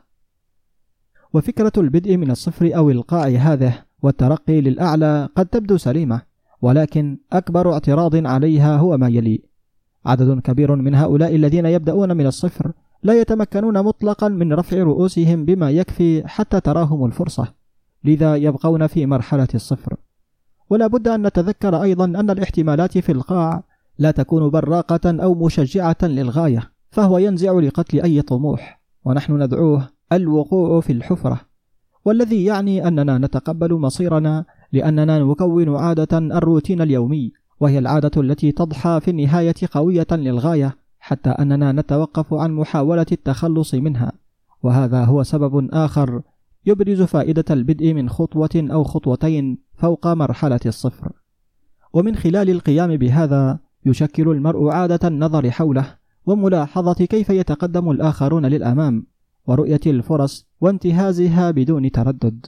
وفكرة 1.35 1.73
البدء 1.77 2.17
من 2.17 2.31
الصفر 2.31 2.77
أو 2.77 2.91
القاع 2.91 3.27
هذه 3.29 3.75
والترقي 4.03 4.61
للأعلى 4.61 5.29
قد 5.37 5.47
تبدو 5.47 5.77
سليمة 5.77 6.23
ولكن 6.63 7.19
أكبر 7.33 7.73
اعتراض 7.73 8.27
عليها 8.27 8.77
هو 8.77 8.97
ما 8.97 9.09
يلي. 9.09 9.43
عدد 10.07 10.41
كبير 10.41 10.77
من 10.77 10.95
هؤلاء 10.95 11.35
الذين 11.35 11.67
يبدأون 11.67 12.17
من 12.17 12.27
الصفر 12.27 12.73
لا 13.03 13.21
يتمكنون 13.21 13.83
مطلقا 13.83 14.29
من 14.29 14.53
رفع 14.53 14.79
رؤوسهم 14.83 15.45
بما 15.45 15.71
يكفي 15.71 16.29
حتى 16.29 16.61
تراهم 16.61 17.05
الفرصة 17.05 17.55
لذا 18.05 18.37
يبقون 18.37 18.87
في 18.87 19.07
مرحلة 19.07 19.49
الصفر. 19.55 19.97
ولا 20.71 20.87
بد 20.87 21.09
أن 21.09 21.27
نتذكر 21.27 21.83
أيضا 21.83 22.05
أن 22.05 22.31
الاحتمالات 22.31 22.99
في 22.99 23.13
القاع 23.13 23.63
لا 23.99 24.11
تكون 24.11 24.51
براقة 24.51 25.23
أو 25.23 25.35
مشجعة 25.35 25.97
للغاية 26.03 26.71
فهو 26.91 27.19
ينزع 27.19 27.53
لقتل 27.53 28.01
أي 28.01 28.23
طموح 28.23 28.83
ونحن 29.05 29.43
ندعوه 29.43 29.89
الوقوع 30.13 30.81
في 30.81 30.93
الحفرة. 30.93 31.41
والذي 32.05 32.45
يعني 32.45 32.89
أننا 32.89 33.19
نتقبل 33.19 33.75
مصيرنا 33.75 34.45
لأننا 34.73 35.19
نكون 35.19 35.77
عادة 35.77 36.19
الروتين 36.19 36.81
اليومي 36.81 37.33
وهي 37.61 37.79
العادة 37.79 38.21
التي 38.21 38.53
تضحى 38.53 39.01
في 39.03 39.11
النهاية 39.11 39.55
قوية 39.73 40.07
للغاية 40.13 40.77
حتى 40.99 41.31
أننا 41.31 41.73
نتوقف 41.73 42.35
عن 42.35 42.53
محاولة 42.53 43.07
التخلص 43.13 43.75
منها. 43.75 44.13
وهذا 44.63 45.05
هو 45.05 45.23
سبب 45.23 45.69
آخر 45.73 46.23
يبرز 46.67 47.03
فائدة 47.03 47.45
البدء 47.51 47.95
من 47.95 48.09
خطوة 48.09 48.51
أو 48.57 48.85
خطوتين 48.85 49.59
فوق 49.75 50.07
مرحلة 50.07 50.61
الصفر. 50.67 51.13
ومن 51.93 52.17
خلال 52.17 52.51
القيام 52.51 52.97
بهذا 52.97 53.59
يشكل 53.89 54.29
المرء 54.29 54.69
عادة 54.69 55.09
النظر 55.09 55.51
حوله 55.51 55.95
وملاحظة 56.27 57.07
كيف 57.07 57.31
يتقدم 57.31 57.91
الآخرون 57.91 58.47
للأمام 58.47 59.07
ورؤية 59.47 59.81
الفرص 59.87 60.47
وانتهازها 60.61 61.51
بدون 61.51 61.91
تردد. 61.91 62.47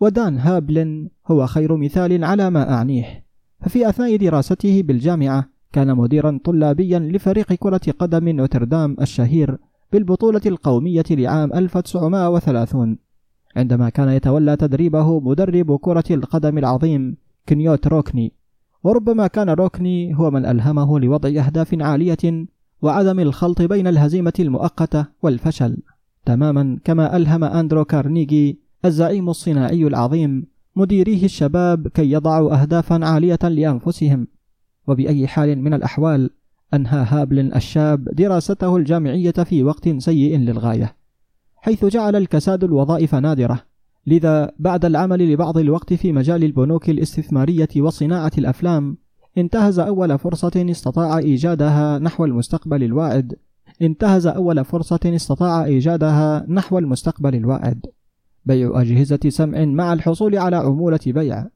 ودان 0.00 0.38
هابلن 0.38 1.08
هو 1.26 1.46
خير 1.46 1.76
مثال 1.76 2.24
على 2.24 2.50
ما 2.50 2.70
أعنيه، 2.70 3.24
ففي 3.60 3.88
أثناء 3.88 4.16
دراسته 4.16 4.82
بالجامعة 4.82 5.48
كان 5.72 5.96
مديرا 5.96 6.40
طلابيا 6.44 6.98
لفريق 6.98 7.52
كرة 7.52 7.80
قدم 7.98 8.28
نوتردام 8.28 8.96
الشهير 9.00 9.58
بالبطولة 9.92 10.40
القومية 10.46 11.04
لعام 11.10 11.52
1930 11.52 12.98
عندما 13.56 13.88
كان 13.88 14.08
يتولى 14.08 14.56
تدريبه 14.56 15.20
مدرب 15.20 15.76
كرة 15.76 16.04
القدم 16.10 16.58
العظيم 16.58 17.16
كنيوت 17.48 17.86
روكني. 17.86 18.32
وربما 18.84 19.26
كان 19.26 19.50
روكني 19.50 20.18
هو 20.18 20.30
من 20.30 20.46
ألهمه 20.46 21.00
لوضع 21.00 21.28
أهداف 21.28 21.74
عالية 21.80 22.46
وعدم 22.82 23.20
الخلط 23.20 23.62
بين 23.62 23.86
الهزيمة 23.86 24.32
المؤقتة 24.40 25.06
والفشل. 25.22 25.76
تماما 26.24 26.78
كما 26.84 27.16
ألهم 27.16 27.44
أندرو 27.44 27.84
كارنيجي 27.84 28.60
الزعيم 28.84 29.28
الصناعي 29.28 29.86
العظيم 29.86 30.46
مديريه 30.76 31.24
الشباب 31.24 31.88
كي 31.88 32.12
يضعوا 32.12 32.62
أهدافا 32.62 33.04
عالية 33.04 33.38
لأنفسهم. 33.42 34.26
وبأي 34.86 35.26
حال 35.26 35.58
من 35.58 35.74
الأحوال 35.74 36.30
أنهى 36.74 37.06
هابل 37.08 37.52
الشاب 37.54 38.04
دراسته 38.04 38.76
الجامعية 38.76 39.30
في 39.30 39.62
وقت 39.62 39.88
سيء 39.88 40.38
للغاية 40.38 40.96
حيث 41.56 41.84
جعل 41.84 42.16
الكساد 42.16 42.64
الوظائف 42.64 43.14
نادرة. 43.14 43.71
لذا 44.06 44.52
بعد 44.58 44.84
العمل 44.84 45.32
لبعض 45.32 45.58
الوقت 45.58 45.94
في 45.94 46.12
مجال 46.12 46.44
البنوك 46.44 46.90
الاستثمارية 46.90 47.68
وصناعة 47.76 48.32
الأفلام 48.38 48.96
انتهز 49.38 49.78
أول 49.78 50.18
فرصة 50.18 50.66
استطاع 50.70 51.18
إيجادها 51.18 51.98
نحو 51.98 52.24
المستقبل 52.24 52.84
الواعد. 52.84 53.34
انتهز 53.82 54.26
أول 54.26 54.64
فرصة 54.64 55.00
استطاع 55.04 55.64
إيجادها 55.64 56.46
نحو 56.48 56.78
المستقبل 56.78 57.34
الواعد. 57.34 57.86
بيع 58.44 58.80
أجهزة 58.80 59.20
سمع 59.28 59.64
مع 59.64 59.92
الحصول 59.92 60.38
على 60.38 60.56
عمولة 60.56 61.00
بيع. 61.06 61.48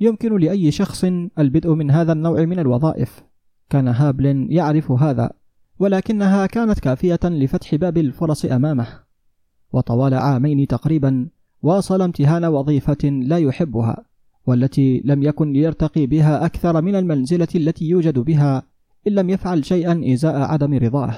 يمكن 0.00 0.36
لأي 0.36 0.70
شخص 0.70 1.04
البدء 1.38 1.74
من 1.74 1.90
هذا 1.90 2.12
النوع 2.12 2.44
من 2.44 2.58
الوظائف. 2.58 3.22
كان 3.70 3.88
هابل 3.88 4.46
يعرف 4.50 4.92
هذا 4.92 5.30
ولكنها 5.78 6.46
كانت 6.46 6.80
كافية 6.80 7.20
لفتح 7.24 7.74
باب 7.74 7.98
الفرص 7.98 8.44
أمامه. 8.44 8.86
وطوال 9.72 10.14
عامين 10.14 10.66
تقريبا 10.66 11.28
واصل 11.62 12.02
امتهان 12.02 12.44
وظيفة 12.44 13.08
لا 13.08 13.38
يحبها 13.38 14.04
والتي 14.46 15.02
لم 15.04 15.22
يكن 15.22 15.52
ليرتقي 15.52 16.06
بها 16.06 16.46
أكثر 16.46 16.82
من 16.82 16.94
المنزلة 16.94 17.48
التي 17.54 17.84
يوجد 17.84 18.18
بها 18.18 18.62
إن 19.08 19.12
لم 19.12 19.30
يفعل 19.30 19.64
شيئا 19.64 20.12
إزاء 20.12 20.36
عدم 20.36 20.74
رضاه. 20.74 21.16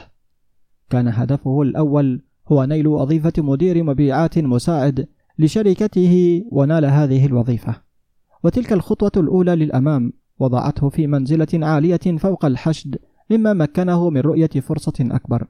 كان 0.90 1.09
هدفه 1.09 1.62
الأول 1.62 2.22
هو 2.48 2.64
نيل 2.64 2.87
وظيفة 2.87 3.33
مدير 3.38 3.85
مبيعات 3.85 4.38
مساعد 4.38 5.09
لشركته 5.38 6.44
ونال 6.53 6.85
هذه 6.85 7.26
الوظيفة. 7.26 7.74
وتلك 8.44 8.72
الخطوة 8.72 9.12
الأولى 9.16 9.57
للأمام 9.57 10.12
وضعته 10.38 10.88
في 10.88 11.07
منزلة 11.07 11.66
عالية 11.66 12.16
فوق 12.18 12.44
الحشد 12.44 12.98
مما 13.31 13.53
مكنه 13.53 14.11
من 14.11 14.20
رؤية 14.20 14.61
فرصة 14.61 14.92
أكبر. 15.00 15.46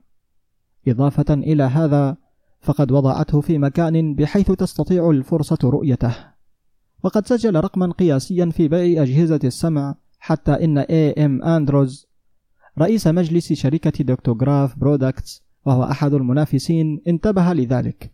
إضافة 0.88 1.34
إلى 1.34 1.62
هذا 1.62 2.16
فقد 2.60 2.92
وضعته 2.92 3.40
في 3.40 3.58
مكان 3.58 4.14
بحيث 4.14 4.50
تستطيع 4.50 5.10
الفرصة 5.10 5.58
رؤيته. 5.64 6.14
وقد 7.02 7.26
سجل 7.26 7.56
رقما 7.56 7.92
قياسيا 7.92 8.50
في 8.50 8.68
بيع 8.68 9.02
أجهزة 9.02 9.40
السمع 9.44 9.94
حتى 10.18 10.52
إن 10.52 10.78
A. 10.78 11.12
M. 11.12 11.42
Andrews 11.42 12.06
رئيس 12.78 13.06
مجلس 13.06 13.52
شركة 13.52 14.04
Dictograph 14.04 14.78
Products 14.78 15.42
وهو 15.66 15.84
أحد 15.84 16.14
المنافسين 16.14 17.00
انتبه 17.08 17.52
لذلك. 17.52 18.12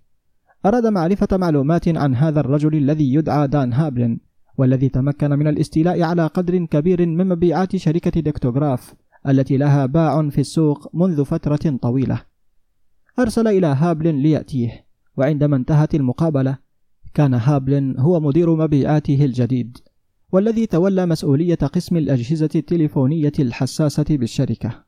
أراد 0.67 0.87
معرفة 0.87 1.37
معلومات 1.37 1.89
عن 1.89 2.15
هذا 2.15 2.41
الرجل 2.41 2.75
الذي 2.75 3.15
يدعى 3.15 3.49
دان 3.49 3.73
هابلن 3.73 4.19
والذي 4.59 4.89
تمكن 4.89 5.31
من 5.31 5.49
الاستيلاء 5.49 6.03
على 6.03 6.27
قدر 6.27 6.65
كبير 6.65 7.07
من 7.07 7.29
مبيعات 7.29 7.77
شركة 7.77 8.21
دكتوغراف 8.21 8.95
التي 9.29 9.57
لها 9.57 9.87
باع 9.87 10.29
في 10.29 10.41
السوق 10.41 10.91
منذ 10.95 11.25
فترة 11.25 11.79
طويلة. 11.83 12.23
أرسل 13.19 13.49
إلى 13.49 13.67
هابلن 13.67 14.17
ليأتيه 14.17 14.87
وعندما 15.17 15.57
انتهت 15.57 15.95
المقابلة 15.95 16.59
كان 17.15 17.35
هابلن 17.35 17.99
هو 17.99 18.21
مدير 18.21 18.57
مبيعاته 18.57 19.25
الجديد 19.25 19.79
والذي 20.33 20.67
تولى 20.67 21.07
مسؤولية 21.07 21.55
قسم 21.55 21.97
الأجهزة 21.97 22.49
التليفونية 22.55 23.33
الحساسة 23.39 24.05
بالشركة. 24.11 24.85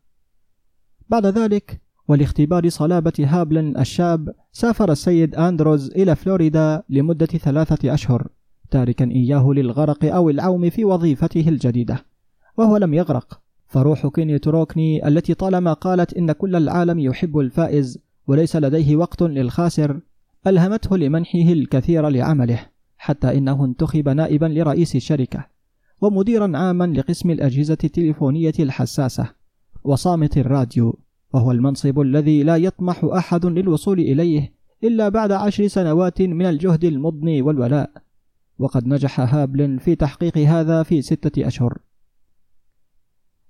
بعد 1.09 1.27
ذلك 1.27 1.81
ولاختبار 2.09 2.69
صلابة 2.69 3.13
هابلن 3.19 3.79
الشاب 3.79 4.35
سافر 4.53 4.93
السيد 4.93 5.35
أندروز 5.35 5.91
إلى 5.91 6.17
فلوريدا 6.17 6.83
لمدة 6.89 7.27
ثلاثة 7.27 7.95
أشهر 7.95 8.29
تاركا 8.71 9.11
إياه 9.11 9.51
للغرق 9.53 10.05
أو 10.05 10.31
العوم 10.31 10.71
في 10.71 10.85
وظيفته 10.85 11.49
الجديدة 11.49 12.05
وهو 12.57 12.77
لم 12.77 12.95
يغرق. 12.95 13.41
فروح 13.67 14.07
كيني 14.07 14.39
تروكني 14.39 15.09
التي 15.09 15.35
طالما 15.35 15.73
قالت 15.73 16.15
إن 16.15 16.33
كل 16.33 16.57
العالم 16.57 16.99
يحب 16.99 17.39
الفائز 17.39 17.99
وليس 18.29 18.57
لديه 18.57 18.97
وقت 18.97 19.23
للخاسر 19.23 20.01
ألهمته 20.47 20.97
لمنحه 20.97 21.53
الكثير 21.53 22.09
لعمله 22.09 22.67
حتى 22.97 23.39
إنه 23.39 23.65
انتخب 23.65 24.09
نائبا 24.09 24.47
لرئيس 24.47 24.97
الشركة 24.97 25.47
ومديرا 26.01 26.59
عاما 26.59 26.87
لقسم 26.87 27.31
الأجهزة 27.31 27.79
التليفونية 27.85 28.53
الحساسة 28.59 29.31
وصامت 29.85 30.39
الراديو 30.39 30.99
وهو 31.35 31.53
المنصب 31.53 32.01
الذي 32.01 32.43
لا 32.43 32.57
يطمح 32.57 33.05
أحد 33.05 33.47
للوصول 33.47 33.99
إليه 33.99 34.53
إلا 34.85 35.09
بعد 35.09 35.33
عشر 35.33 35.67
سنوات 35.67 36.23
من 36.23 36.47
الجهد 36.47 36.85
المضني 36.85 37.43
والولاء. 37.43 37.91
وقد 38.59 38.87
نجح 38.87 39.21
هابل 39.21 39.81
في 39.81 39.95
تحقيق 39.95 40.39
هذا 40.39 40.83
في 40.83 41.03
ستة 41.03 41.47
أشهر. 41.47 41.79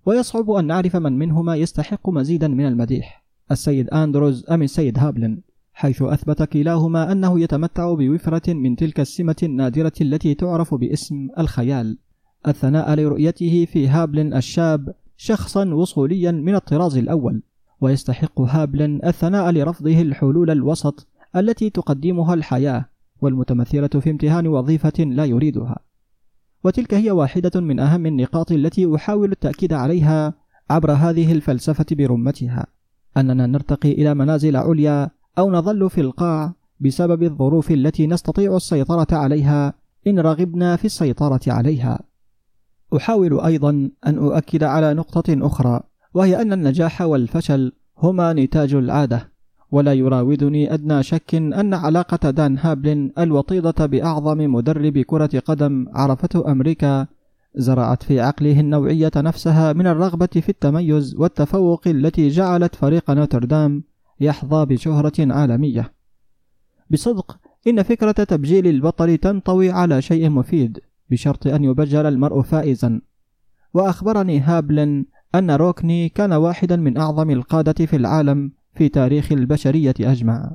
ويصعب 0.07 0.51
أن 0.51 0.67
نعرف 0.67 0.97
من 0.97 1.19
منهما 1.19 1.57
يستحق 1.57 2.09
مزيدا 2.09 2.49
من 2.49 2.67
المديح. 2.67 3.28
السيد 3.51 3.89
أندروز 3.91 4.45
أم 4.51 4.63
السيد 4.63 4.99
هابلن 4.99 5.41
حيث 5.73 6.03
أثبت 6.03 6.43
كلاهما 6.43 7.13
أنه 7.13 7.41
يتمتع 7.41 7.95
بوفرة 7.95 8.53
من 8.53 8.77
تلك 8.77 9.01
السمة 9.01 9.37
النادرة 9.43 9.93
التي 10.01 10.35
تعرف 10.35 10.75
باسم 10.75 11.29
الخيال. 11.39 11.99
الثناء 12.49 12.95
لرؤيته 12.95 13.65
في 13.65 13.89
هابلن 13.89 14.35
الشاب 14.35 14.95
شخصا 15.17 15.75
وصوليا 15.75 16.31
من 16.31 16.55
الطراز 16.55 16.97
الأول 16.97 17.43
ويستحق 17.81 18.41
هابلن 18.41 19.01
الثناء 19.05 19.51
لرفضه 19.51 20.03
الحلول 20.03 20.51
الوسط 20.51 21.07
التي 21.37 21.71
تقدمها 21.71 22.35
الحياة 22.35 22.85
والمتمثلة 23.21 23.89
في 23.89 24.11
امتهان 24.11 24.47
وظيفة 24.47 25.05
لا 25.05 25.25
يريدها. 25.25 25.79
وتلك 26.65 26.95
هي 26.95 27.11
واحدة 27.11 27.61
من 27.61 27.81
أهم 27.81 28.07
النقاط 28.07 28.53
التي 28.53 28.95
أحاول 28.95 29.33
التأكيد 29.33 29.73
عليها 29.73 30.35
عبر 30.71 30.93
هذه 30.93 31.33
الفلسفة 31.33 31.87
برمتها. 31.91 32.67
أننا 33.18 33.46
نرتقي 33.46 33.92
إلى 33.92 34.14
منازل 34.14 34.57
عليا 34.57 35.11
أو 35.38 35.50
نظل 35.50 35.90
في 35.90 36.00
القاع 36.00 36.52
بسبب 36.81 37.22
الظروف 37.22 37.70
التي 37.70 38.07
نستطيع 38.07 38.57
السيطرة 38.57 39.07
عليها 39.12 39.74
إن 40.07 40.18
رغبنا 40.18 40.76
في 40.76 40.85
السيطرة 40.85 41.40
عليها. 41.46 42.00
أحاول 42.96 43.40
أيضا 43.40 43.90
أن 44.07 44.18
أؤكد 44.18 44.64
على 44.64 44.94
نقطة 44.94 45.46
أخرى 45.46 45.81
وهي 46.14 46.42
أن 46.42 46.52
النجاح 46.52 47.02
والفشل 47.02 47.72
هما 47.98 48.33
نتاج 48.33 48.74
العادة، 48.74 49.28
ولا 49.70 49.92
يراودني 49.92 50.74
أدنى 50.74 51.02
شك 51.02 51.35
أن 51.35 51.74
علاقة 51.74 52.31
دان 52.31 52.59
هابلن 52.59 53.11
الوطيدة 53.18 53.87
بأعظم 53.87 54.54
مدرب 54.54 54.98
كرة 54.98 55.42
قدم 55.46 55.87
عرفته 55.94 56.52
أمريكا 56.52 57.07
زرعت 57.55 58.03
في 58.03 58.21
عقله 58.21 58.61
النوعية 58.61 59.11
نفسها 59.17 59.73
من 59.73 59.87
الرغبة 59.87 60.27
في 60.27 60.49
التميز 60.49 61.15
والتفوق 61.15 61.89
التي 61.89 62.29
جعلت 62.29 62.75
فريق 62.75 63.11
نوتردام 63.11 63.85
يحظى 64.21 64.67
بشهرة 64.67 65.13
عالمية. 65.19 65.93
بصدق 66.91 67.39
إن 67.67 67.83
فكرة 67.83 68.13
تبجيل 68.13 68.67
البطل 68.67 69.19
تنطوي 69.19 69.71
على 69.71 70.03
شيء 70.03 70.31
مفيد 70.31 70.81
بشرط 71.11 71.47
أن 71.47 71.65
يبجل 71.65 72.07
المرء 72.07 72.43
فائزا. 72.43 73.01
وأخبرني 73.75 74.41
هابلن 74.41 75.05
أن 75.35 75.51
روكني 75.51 76.09
كان 76.09 76.33
واحدا 76.33 76.77
من 76.77 76.97
أعظم 76.99 77.31
القادة 77.31 77.87
في 77.87 77.97
العالم 77.97 78.53
في 78.75 78.89
تاريخ 78.89 79.33
البشرية 79.33 79.95
أجمع. 80.01 80.51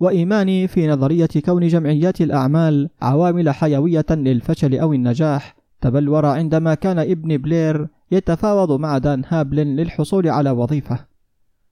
وإيماني 0.00 0.68
في 0.68 0.88
نظرية 0.88 1.28
كون 1.44 1.66
جمعيات 1.66 2.20
الأعمال 2.20 2.88
عوامل 3.02 3.50
حيوية 3.50 4.06
للفشل 4.10 4.74
أو 4.78 4.92
النجاح 4.92 5.56
تبلور 5.80 6.26
عندما 6.26 6.74
كان 6.74 6.98
ابن 6.98 7.36
بلير 7.36 7.88
يتفاوض 8.10 8.80
مع 8.80 8.98
دان 8.98 9.22
هابلن 9.28 9.76
للحصول 9.76 10.28
على 10.28 10.50
وظيفة. 10.50 10.98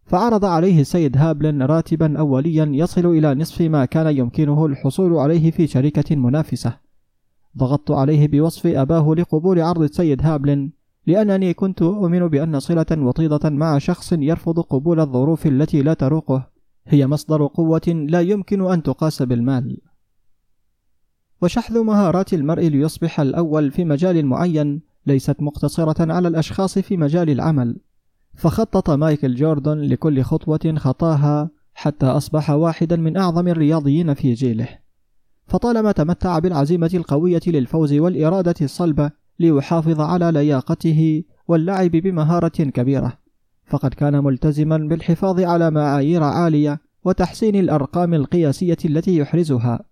فعرض 0.07 0.45
عليه 0.45 0.81
السيد 0.81 1.17
هابلن 1.17 1.63
راتبا 1.63 2.19
أوليا 2.19 2.65
يصل 2.73 3.07
إلى 3.07 3.35
نصف 3.35 3.61
ما 3.61 3.85
كان 3.85 4.17
يمكنه 4.17 4.67
الحصول 4.67 5.17
عليه 5.17 5.51
في 5.51 5.67
شركة 5.67 6.17
منافسة. 6.17 6.77
ضغطت 7.59 7.91
عليه 7.91 8.29
بوصف 8.29 8.67
أباه 8.67 9.15
لقبول 9.15 9.61
عرض 9.61 9.83
السيد 9.83 10.23
هابلن 10.23 10.71
لأنني 11.07 11.55
كنت 11.55 11.83
أؤمن 11.83 12.29
بأن 12.29 12.61
صلة 12.61 12.87
وطيدة 12.93 13.51
مع 13.51 13.79
شخص 13.79 14.13
يرفض 14.13 14.61
قبول 14.61 15.01
الظروف 15.01 15.47
التي 15.47 15.83
لا 15.83 15.95
تروقه. 15.95 16.54
هي 16.87 17.07
مصدر 17.07 17.47
قوة 17.47 18.07
لا 18.09 18.21
يمكن 18.21 18.73
أن 18.73 18.83
تقاس 18.83 19.23
بالمال. 19.23 19.81
وشحذ 21.43 21.83
مهارات 21.83 22.35
المرء 22.35 22.63
ليصبح 22.63 23.21
الأول 23.21 23.71
في 23.71 23.85
مجال 23.85 24.27
معين 24.27 24.83
ليست 25.07 25.37
مقتصرة 25.41 26.13
على 26.13 26.29
الأشخاص 26.29 26.79
في 26.79 26.97
مجال 26.97 27.31
العمل. 27.31 27.81
فخطط 28.35 28.91
مايكل 28.91 29.35
جوردن 29.35 29.79
لكل 29.79 30.23
خطوة 30.23 30.75
خطاها 30.77 31.51
حتى 31.75 32.07
أصبح 32.07 32.51
واحدا 32.51 32.97
من 32.97 33.17
أعظم 33.17 33.49
الرياضيين 33.49 34.15
في 34.15 34.33
جيله. 34.33 34.69
فطالما 35.47 35.93
تمتع 35.93 36.39
بالعزيمة 36.39 36.91
القوية 36.95 37.41
للفوز 37.47 37.93
والإرادة 37.93 38.55
الصلبة 38.63 39.11
ليحافظ 39.39 40.01
على 40.01 40.33
لياقته 40.33 41.25
واللعب 41.49 41.91
بمهارة 41.91 42.49
كبيرة. 42.49 43.24
فقد 43.67 43.95
كان 43.95 44.25
ملتزما 44.25 44.77
بالحفاظ 44.77 45.41
على 45.41 45.71
معايير 45.71 46.23
عالية 46.23 46.81
وتحسين 47.05 47.57
الأرقام 47.57 48.15
القياسية 48.15 48.77
التي 48.85 49.17
يحرزها. 49.17 49.85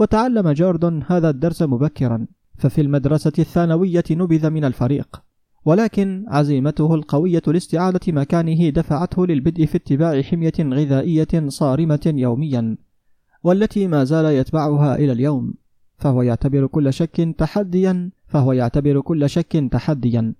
وتعلم 0.00 0.50
جوردن 0.50 1.02
هذا 1.06 1.30
الدرس 1.30 1.62
مبكرا 1.62 2.26
ففي 2.58 2.80
المدرسة 2.80 3.32
الثانوية 3.38 4.04
نبذ 4.10 4.50
من 4.50 4.64
الفريق. 4.64 5.22
ولكن 5.64 6.24
عزيمته 6.28 6.94
القوية 6.94 7.42
لاستعادة 7.46 8.12
مكانه 8.12 8.70
دفعته 8.70 9.26
للبدء 9.26 9.66
في 9.66 9.76
اتباع 9.76 10.22
حمية 10.22 10.52
غذائية 10.60 11.48
صارمة 11.48 12.12
يوميا 12.16 12.76
والتي 13.42 13.88
ما 13.88 14.04
زال 14.04 14.24
يتبعها 14.24 14.94
إلى 14.96 15.12
اليوم. 15.12 15.54
فهو 15.98 16.22
يعتبر 16.22 16.66
كل 16.66 16.92
شك 16.92 17.34
تحديا 17.38 18.10
فهو 18.26 18.52
يعتبر 18.52 19.00
كل 19.00 19.30
شك 19.30 19.68
تحديا. 19.72 20.34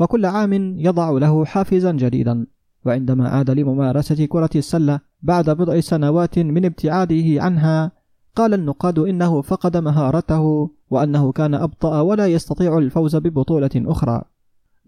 وكل 0.00 0.26
عام 0.26 0.52
يضع 0.78 1.10
له 1.10 1.44
حافزا 1.44 1.92
جديدا. 1.92 2.46
وعندما 2.86 3.28
عاد 3.28 3.50
لممارسة 3.50 4.24
كرة 4.24 4.50
السلة 4.56 5.00
بعد 5.22 5.50
بضع 5.50 5.80
سنوات 5.80 6.38
من 6.38 6.64
ابتعاده 6.64 7.42
عنها 7.42 7.92
قال 8.36 8.54
النقاد 8.54 8.98
إنه 8.98 9.42
فقد 9.42 9.76
مهارته 9.76 10.70
وأنه 10.90 11.32
كان 11.32 11.54
أبطأ 11.54 12.00
ولا 12.00 12.26
يستطيع 12.26 12.78
الفوز 12.78 13.16
ببطولة 13.16 13.70
أخرى. 13.76 14.22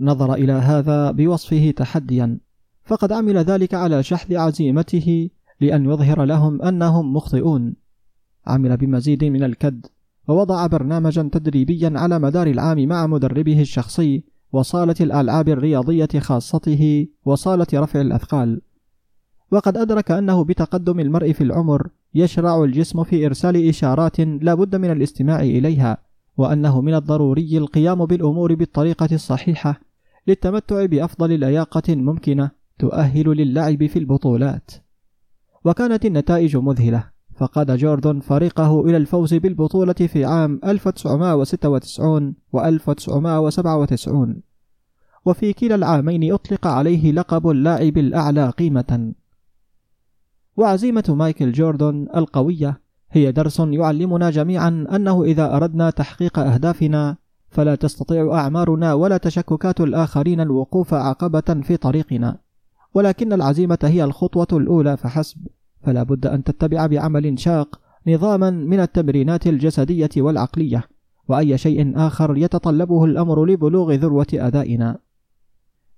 نظر 0.00 0.34
إلى 0.34 0.52
هذا 0.52 1.10
بوصفه 1.10 1.70
تحديا. 1.70 2.38
فقد 2.84 3.12
عمل 3.12 3.36
ذلك 3.36 3.74
على 3.74 4.02
شحذ 4.02 4.36
عزيمته 4.36 5.30
لأن 5.60 5.84
يظهر 5.84 6.24
لهم 6.24 6.62
أنهم 6.62 7.12
مخطئون. 7.12 7.74
عمل 8.46 8.76
بمزيد 8.76 9.24
من 9.24 9.42
الكد 9.42 9.86
ووضع 10.28 10.66
برنامجا 10.66 11.28
تدريبيا 11.32 11.92
على 11.96 12.18
مدار 12.18 12.46
العام 12.46 12.88
مع 12.88 13.06
مدربه 13.06 13.60
الشخصي 13.60 14.24
وصالة 14.52 14.94
الألعاب 15.00 15.48
الرياضية 15.48 16.08
خاصته 16.18 17.06
وصالة 17.24 17.66
رفع 17.74 18.00
الأثقال. 18.00 18.60
وقد 19.50 19.76
أدرك 19.76 20.10
أنه 20.10 20.44
بتقدم 20.44 21.00
المرء 21.00 21.32
في 21.32 21.44
العمر 21.44 21.88
يشرع 22.14 22.64
الجسم 22.64 23.04
في 23.04 23.26
إرسال 23.26 23.68
إشارات 23.68 24.20
لا 24.20 24.54
بد 24.54 24.76
من 24.76 24.90
الاستماع 24.90 25.40
إليها 25.40 25.98
وأنه 26.36 26.80
من 26.80 26.94
الضروري 26.94 27.58
القيام 27.58 28.06
بالأمور 28.06 28.54
بالطريقة 28.54 29.08
الصحيحة 29.12 29.80
للتمتع 30.26 30.86
بأفضل 30.86 31.40
لياقة 31.40 31.94
ممكنة 31.94 32.50
تؤهل 32.78 33.28
للعب 33.28 33.86
في 33.86 33.98
البطولات. 33.98 34.70
وكانت 35.64 36.06
النتائج 36.06 36.56
مذهلة. 36.56 37.17
فقاد 37.38 37.76
جوردن 37.76 38.20
فريقه 38.20 38.80
إلى 38.80 38.96
الفوز 38.96 39.34
بالبطولة 39.34 39.92
في 39.92 40.24
عام 40.24 40.60
1996 40.64 42.34
و 42.52 42.60
1997 42.60 44.42
وفي 45.24 45.52
كلا 45.52 45.74
العامين 45.74 46.32
أطلق 46.32 46.66
عليه 46.66 47.12
لقب 47.12 47.50
اللاعب 47.50 47.98
الأعلى 47.98 48.50
قيمة. 48.50 49.12
وعزيمة 50.56 51.04
مايكل 51.08 51.52
جوردن 51.52 52.06
القوية 52.16 52.80
هي 53.10 53.32
درس 53.32 53.60
يعلمنا 53.60 54.30
جميعا 54.30 54.68
أنه 54.68 55.24
إذا 55.24 55.56
أردنا 55.56 55.90
تحقيق 55.90 56.38
أهدافنا 56.38 57.16
فلا 57.50 57.74
تستطيع 57.74 58.34
أعمارنا 58.34 58.94
ولا 58.94 59.16
تشككات 59.16 59.80
الآخرين 59.80 60.40
الوقوف 60.40 60.94
عقبة 60.94 61.60
في 61.62 61.76
طريقنا. 61.76 62.38
ولكن 62.94 63.32
العزيمة 63.32 63.78
هي 63.82 64.04
الخطوة 64.04 64.46
الأولى 64.52 64.96
فحسب. 64.96 65.46
فلا 65.82 66.02
بد 66.02 66.26
أن 66.26 66.44
تتبع 66.44 66.86
بعمل 66.86 67.38
شاق 67.38 67.80
نظاما 68.06 68.50
من 68.50 68.80
التمرينات 68.80 69.46
الجسدية 69.46 70.10
والعقلية 70.16 70.84
وأي 71.28 71.58
شيء 71.58 71.92
آخر 71.96 72.36
يتطلبه 72.36 73.04
الأمر 73.04 73.46
لبلوغ 73.46 73.94
ذروة 73.94 74.26
أدائنا 74.34 74.98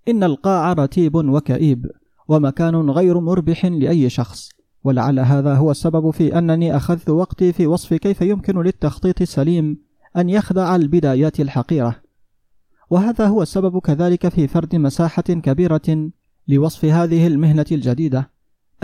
إن 0.09 0.25
القاع 0.25 0.73
رتيب 0.73 1.15
وكئيب 1.15 1.87
ومكان 2.29 2.91
غير 2.91 3.21
مربح 3.21 3.65
لأي 3.67 4.11
شخص. 4.11 4.49
ولعل 4.85 5.21
هذا 5.21 5.55
هو 5.55 5.71
السبب 5.71 6.11
في 6.11 6.39
أنني 6.39 6.77
أخذت 6.77 7.11
وقتي 7.11 7.53
في 7.53 7.67
وصف 7.67 7.95
كيف 7.95 8.21
يمكن 8.21 8.63
للتخطيط 8.63 9.21
السليم 9.21 9.79
أن 10.17 10.29
يخدع 10.29 10.77
البدايات 10.77 11.41
الحقيرة. 11.41 11.97
وهذا 12.91 13.27
هو 13.27 13.43
السبب 13.43 13.79
كذلك 13.79 14.29
في 14.29 14.47
فرد 14.47 14.77
مساحة 14.77 15.23
كبيرة 15.23 16.11
لوصف 16.49 16.85
هذه 16.85 17.27
المهنة 17.27 17.67
الجديدة. 17.73 18.31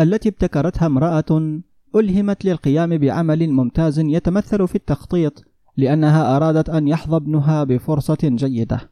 التي 0.01 0.29
ابتكرتها 0.29 0.87
امرأة 0.87 1.61
ألهمت 1.97 2.45
للقيام 2.45 2.99
بعمل 2.99 3.51
ممتاز 3.51 3.99
يتمثل 3.99 4.69
في 4.69 4.75
التخطيط 4.75 5.45
لأنها 5.77 6.37
أرادت 6.37 6.71
أن 6.71 6.89
يحظى 6.89 7.17
ابنها 7.17 7.65
بفرصة 7.65 8.19
جيدة. 8.23 8.91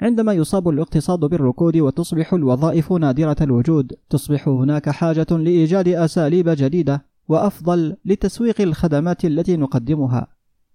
عندما 0.00 0.32
يصاب 0.32 0.68
الاقتصاد 0.68 1.18
بالركود 1.18 1.76
وتصبح 1.76 2.34
الوظائف 2.34 2.92
نادرة 2.92 3.36
الوجود 3.40 3.92
تصبح 4.10 4.48
هناك 4.48 4.90
حاجة 4.90 5.26
لإيجاد 5.30 5.88
أساليب 5.88 6.48
جديدة 6.48 7.04
وأفضل 7.28 7.96
لتسويق 8.04 8.60
الخدمات 8.60 9.24
التي 9.24 9.56
نقدمها. 9.56 10.26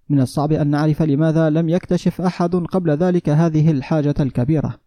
من 0.09 0.21
الصعب 0.21 0.51
أن 0.51 0.67
نعرف 0.67 1.01
لماذا 1.01 1.49
لم 1.49 1.69
يكتشف 1.69 2.21
أحد 2.21 2.55
قبل 2.55 2.91
ذلك 2.91 3.29
هذه 3.29 3.71
الحاجة 3.71 4.15
الكبيرة. 4.19 4.79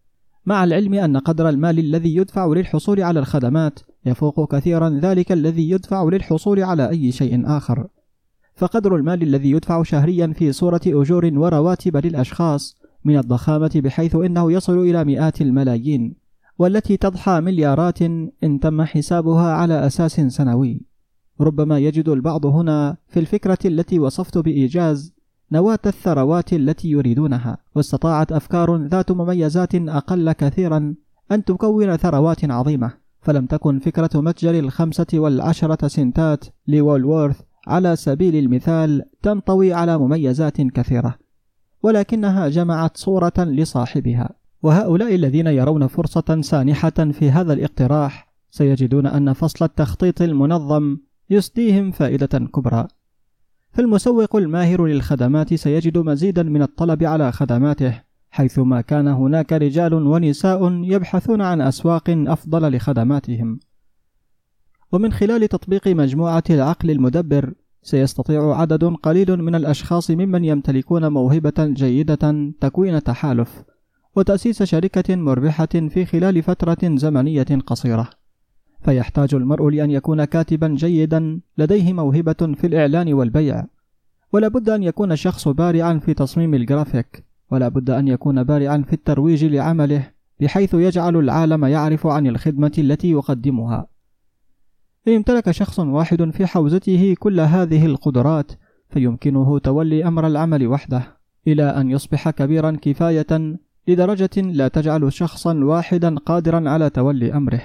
مع 0.47 0.65
العلم 0.65 0.95
أن 0.95 1.17
قدر 1.17 1.49
المال 1.49 1.79
الذي 1.79 2.17
يدفع 2.17 2.47
للحصول 2.47 3.01
على 3.01 3.21
الخدمات 3.21 3.79
يفوق 4.07 4.57
كثيرا 4.57 4.89
ذلك 4.89 5.33
الذي 5.33 5.71
يدفع 5.71 6.03
للحصول 6.03 6.63
على 6.63 6.89
أي 6.89 7.13
شيء 7.13 7.43
آخر. 7.47 7.87
فقدر 8.57 8.97
المال 8.97 9.23
الذي 9.23 9.51
يدفع 9.51 9.83
شهريا 9.83 10.33
في 10.37 10.53
صورة 10.53 10.81
أجور 10.87 11.31
ورواتب 11.35 11.97
للأشخاص 11.97 12.77
من 13.05 13.19
الضخامة 13.19 13.71
بحيث 13.75 14.15
إنه 14.15 14.53
يصل 14.53 14.79
إلى 14.79 15.05
مئات 15.05 15.41
الملايين 15.41 16.15
والتي 16.59 16.97
تضحى 16.97 17.41
مليارات 17.41 18.03
إن 18.45 18.61
تم 18.63 18.83
حسابها 18.83 19.53
على 19.53 19.87
أساس 19.87 20.21
سنوي. 20.21 20.81
ربما 21.41 21.79
يجد 21.79 22.09
البعض 22.09 22.47
هنا 22.47 22.97
في 23.09 23.21
الفكرة 23.21 23.59
التي 23.65 23.99
وصفت 23.99 24.39
بإيجاز 24.39 25.15
نواة 25.53 25.79
الثروات 25.87 26.53
التي 26.53 26.91
يريدونها 26.91 27.59
واستطاعت 27.75 28.33
أفكار 28.33 28.77
ذات 28.77 29.13
مميزات 29.13 29.75
أقل 29.75 30.33
كثيرا 30.33 30.95
أن 31.33 31.45
تكون 31.45 31.97
ثروات 31.97 32.45
عظيمة. 32.45 33.02
فلم 33.23 33.47
تكن 33.47 33.79
فكرة 33.79 34.11
متجر 34.15 34.59
الخمسة 34.59 35.07
والعشرة 35.15 35.89
سنتات 35.89 36.45
لوولورث 36.69 37.41
على 37.67 37.97
سبيل 37.97 38.37
المثال 38.37 39.03
تنطوي 39.23 39.73
على 39.73 39.99
مميزات 39.99 40.61
كثيرة 40.61 41.15
ولكنها 41.83 42.49
جمعت 42.49 42.97
صورة 42.97 43.33
لصاحبها. 43.39 44.31
وهؤلاء 44.63 45.15
الذين 45.15 45.47
يرون 45.47 45.87
فرصة 45.87 46.41
سانحة 46.41 46.91
في 46.91 47.31
هذا 47.31 47.53
الاقتراح 47.53 48.33
سيجدون 48.51 49.07
أن 49.07 49.33
فصل 49.33 49.65
التخطيط 49.65 50.23
المنظم 50.23 50.97
يسديهم 51.31 51.91
فائدة 51.91 52.39
كبرى. 52.39 52.89
فالمسوق 53.73 54.37
الماهر 54.37 54.87
للخدمات 54.87 55.55
سيجد 55.55 55.99
مزيدا 55.99 56.43
من 56.43 56.63
الطلب 56.63 57.05
على 57.05 57.33
خدماته 57.33 58.03
حيثما 58.33 58.81
كان 58.81 59.09
هناك 59.09 59.53
رجال 59.53 59.95
ونساء 59.95 60.73
يبحثون 60.73 61.41
عن 61.41 61.61
أسواق 61.61 62.11
أفضل 62.11 62.77
لخدماتهم. 62.77 63.61
ومن 64.93 65.13
خلال 65.13 65.49
تطبيق 65.49 65.89
مجموعة 65.89 66.43
العقل 66.51 66.91
المدبر 66.91 67.55
سيستطيع 67.83 68.55
عدد 68.57 68.85
قليل 68.85 69.43
من 69.43 69.55
الأشخاص 69.55 70.11
ممن 70.11 70.45
يمتلكون 70.45 71.13
موهبة 71.13 71.53
جيدة 71.59 72.53
تكوين 72.61 73.03
تحالف 73.03 73.63
وتأسيس 74.17 74.63
شركة 74.63 75.17
مربحة 75.17 75.67
في 75.67 76.05
خلال 76.05 76.43
فترة 76.43 76.97
زمنية 76.97 77.59
قصيرة. 77.67 78.11
فيحتاج 78.81 79.35
المرء 79.35 79.69
لأن 79.69 79.91
يكون 79.91 80.25
كاتبا 80.25 80.69
جيدا 80.69 81.41
لديه 81.59 81.93
موهبة 81.93 82.55
في 82.55 82.67
الإعلان 82.67 83.13
والبيع 83.13 83.67
ولا 84.33 84.49
بد 84.49 84.71
أن 84.71 84.83
يكون 84.83 85.13
الشخص 85.13 85.49
بارعا 85.49 85.99
في 85.99 86.15
تصميم 86.15 86.55
الجرافيك. 86.55 87.32
ولا 87.53 87.69
بد 87.69 87.91
أن 87.91 88.09
يكون 88.09 88.43
بارعا 88.43 88.85
في 88.87 88.93
الترويج 88.93 89.45
لعمله 89.45 90.11
بحيث 90.41 90.75
يجعل 90.75 91.17
العالم 91.17 91.65
يعرف 91.65 92.07
عن 92.07 92.27
الخدمة 92.27 92.73
التي 92.79 93.11
يقدمها. 93.11 93.87
إن 95.09 95.13
امتلك 95.13 95.51
شخص 95.51 95.79
واحد 95.79 96.31
في 96.31 96.47
حوزته 96.47 97.15
كل 97.19 97.41
هذه 97.41 97.87
القدرات 97.87 98.53
فيمكنه 98.91 99.59
تولي 99.59 100.07
أمر 100.09 100.27
العمل 100.27 100.67
وحده 100.67 101.19
إلى 101.47 101.63
أن 101.63 101.91
يصبح 101.91 102.31
كبيرا 102.31 102.77
كفاية 102.83 103.59
لدرجة 103.89 104.41
لا 104.41 104.69
تجعل 104.69 105.13
شخصا 105.13 105.55
واحدا 105.55 106.17
قادرا 106.17 106.71
على 106.71 106.91
تولي 106.91 107.35
أمره. 107.35 107.63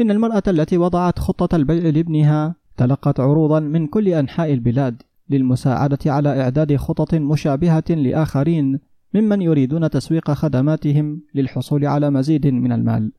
إن 0.00 0.10
المرأة 0.10 0.42
التي 0.48 0.78
وضعت 0.78 1.18
خطة 1.18 1.56
البيع 1.56 1.90
لابنها 1.90 2.54
تلقت 2.76 3.20
عروضا 3.20 3.60
من 3.60 3.86
كل 3.86 4.08
أنحاء 4.08 4.52
البلاد. 4.52 5.02
للمساعدة 5.30 5.98
على 6.06 6.42
إعداد 6.42 6.76
خطط 6.76 7.14
مشابهة 7.14 7.84
لآخرين 7.88 8.80
ممن 9.14 9.42
يريدون 9.42 9.90
تسويق 9.90 10.30
خدماتهم 10.30 11.22
للحصول 11.34 11.86
على 11.86 12.10
مزيد 12.10 12.46
من 12.46 12.72
المال. 12.72 13.12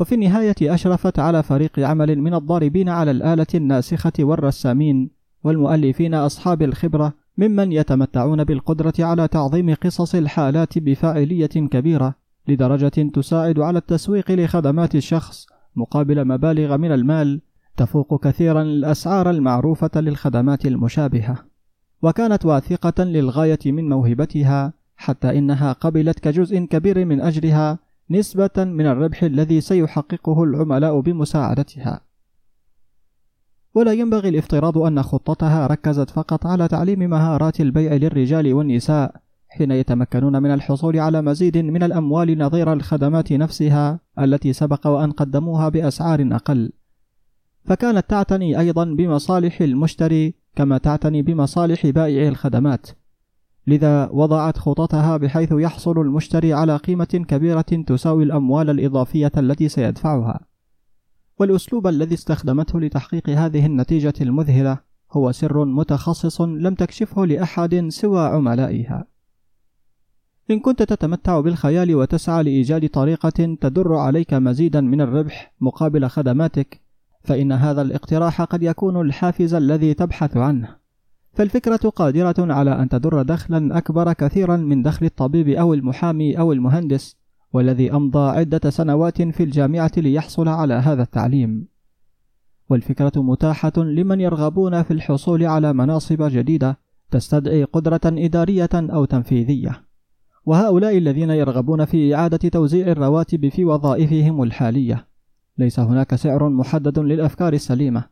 وفي 0.00 0.14
النهاية 0.14 0.54
أشرفت 0.62 1.18
على 1.18 1.42
فريق 1.42 1.80
عمل 1.80 2.18
من 2.18 2.34
الضاربين 2.34 2.88
على 2.88 3.10
الآلة 3.10 3.46
الناسخة 3.54 4.12
والرسامين 4.20 5.10
والمؤلفين 5.44 6.14
أصحاب 6.14 6.62
الخبرة 6.62 7.12
ممن 7.38 7.72
يتمتعون 7.72 8.44
بالقدرة 8.44 8.94
على 8.98 9.28
تعظيم 9.28 9.74
قصص 9.74 10.14
الحالات 10.14 10.78
بفاعلية 10.78 11.46
كبيرة 11.46 12.14
لدرجة 12.48 13.10
تساعد 13.14 13.58
على 13.58 13.78
التسويق 13.78 14.30
لخدمات 14.30 14.94
الشخص 14.94 15.46
مقابل 15.76 16.24
مبالغ 16.24 16.76
من 16.76 16.92
المال 16.92 17.40
تفوق 17.76 18.24
كثيرا 18.24 18.62
الأسعار 18.62 19.30
المعروفة 19.30 19.90
للخدمات 20.00 20.66
المشابهة 20.66 21.36
وكانت 22.02 22.46
واثقة 22.46 23.04
للغاية 23.04 23.58
من 23.66 23.88
موهبتها 23.88 24.72
حتى 24.96 25.38
إنها 25.38 25.72
قبلت 25.72 26.18
كجزء 26.18 26.58
كبير 26.58 27.04
من 27.04 27.20
أجرها 27.20 27.78
نسبة 28.10 28.50
من 28.58 28.86
الربح 28.86 29.22
الذي 29.22 29.60
سيحققه 29.60 30.44
العملاء 30.44 31.00
بمساعدتها. 31.00 32.00
ولا 33.74 33.92
ينبغي 33.92 34.28
الافتراض 34.28 34.78
أن 34.78 35.02
خطتها 35.02 35.66
ركزت 35.66 36.10
فقط 36.10 36.46
على 36.46 36.68
تعليم 36.68 36.98
مهارات 36.98 37.60
البيع 37.60 37.92
للرجال 37.92 38.54
والنساء 38.54 39.14
حين 39.48 39.70
يتمكنون 39.70 40.42
من 40.42 40.54
الحصول 40.54 40.98
على 40.98 41.22
مزيد 41.22 41.58
من 41.58 41.82
الأموال 41.82 42.38
نظير 42.38 42.72
الخدمات 42.72 43.32
نفسها 43.32 44.00
التي 44.18 44.52
سبق 44.52 44.86
وأن 44.86 45.10
قدموها 45.12 45.68
بأسعار 45.68 46.28
أقل. 46.32 46.72
فكانت 47.64 48.10
تعتني 48.10 48.58
أيضا 48.60 48.84
بمصالح 48.84 49.60
المشتري 49.60 50.34
كما 50.56 50.78
تعتني 50.78 51.22
بمصالح 51.22 51.86
بائع 51.86 52.28
الخدمات. 52.28 52.86
لذا 53.66 54.08
وضعت 54.12 54.58
خططها 54.58 55.16
بحيث 55.16 55.52
يحصل 55.52 56.00
المشتري 56.00 56.52
على 56.52 56.76
قيمة 56.76 57.24
كبيرة 57.28 57.60
تساوي 57.60 58.24
الأموال 58.24 58.70
الإضافية 58.70 59.32
التي 59.36 59.68
سيدفعها. 59.68 60.40
والأسلوب 61.38 61.86
الذي 61.86 62.14
استخدمته 62.14 62.80
لتحقيق 62.80 63.30
هذه 63.30 63.66
النتيجة 63.66 64.14
المذهلة 64.20 64.78
هو 65.12 65.32
سر 65.32 65.64
متخصص 65.64 66.40
لم 66.40 66.74
تكشفه 66.74 67.24
لأحد 67.24 67.88
سوى 67.88 68.26
عملائها. 68.26 69.04
إن 70.50 70.60
كنت 70.60 70.82
تتمتع 70.82 71.40
بالخيال 71.40 71.94
وتسعى 71.94 72.42
لإيجاد 72.42 72.88
طريقة 72.88 73.56
تدر 73.60 73.94
عليك 73.94 74.34
مزيدا 74.34 74.80
من 74.80 75.00
الربح 75.00 75.52
مقابل 75.60 76.08
خدماتك 76.08 76.80
فإن 77.24 77.52
هذا 77.52 77.82
الاقتراح 77.82 78.42
قد 78.42 78.62
يكون 78.62 79.00
الحافز 79.00 79.54
الذي 79.54 79.94
تبحث 79.94 80.36
عنه. 80.36 80.68
فالفكرة 81.34 81.76
قادرة 81.76 82.34
على 82.38 82.82
أن 82.82 82.88
تدر 82.88 83.22
دخلا 83.22 83.78
أكبر 83.78 84.12
كثيرا 84.12 84.56
من 84.56 84.82
دخل 84.82 85.06
الطبيب 85.06 85.48
أو 85.48 85.74
المحامي 85.74 86.38
أو 86.38 86.52
المهندس 86.52 87.16
والذي 87.52 87.92
أمضى 87.92 88.38
عدة 88.38 88.70
سنوات 88.70 89.22
في 89.22 89.42
الجامعة 89.42 89.92
ليحصل 89.96 90.48
على 90.48 90.74
هذا 90.74 91.02
التعليم. 91.02 91.66
والفكرة 92.70 93.12
متاحة 93.16 93.72
لمن 93.76 94.20
يرغبون 94.20 94.82
في 94.82 94.90
الحصول 94.90 95.44
على 95.44 95.72
مناصب 95.72 96.22
جديدة 96.22 96.78
تستدعي 97.10 97.64
قدرة 97.64 98.00
إدارية 98.04 98.70
أو 98.74 99.04
تنفيذية. 99.04 99.82
وهؤلاء 100.46 100.98
الذين 100.98 101.30
يرغبون 101.30 101.84
في 101.84 102.14
إعادة 102.14 102.48
توزيع 102.48 102.86
الرواتب 102.86 103.48
في 103.48 103.64
وظائفهم 103.64 104.42
الحالية. 104.42 105.11
ليس 105.58 105.80
هناك 105.80 106.14
سعر 106.14 106.48
محدد 106.48 106.98
للأفكار 106.98 107.52
السليمة. 107.52 108.04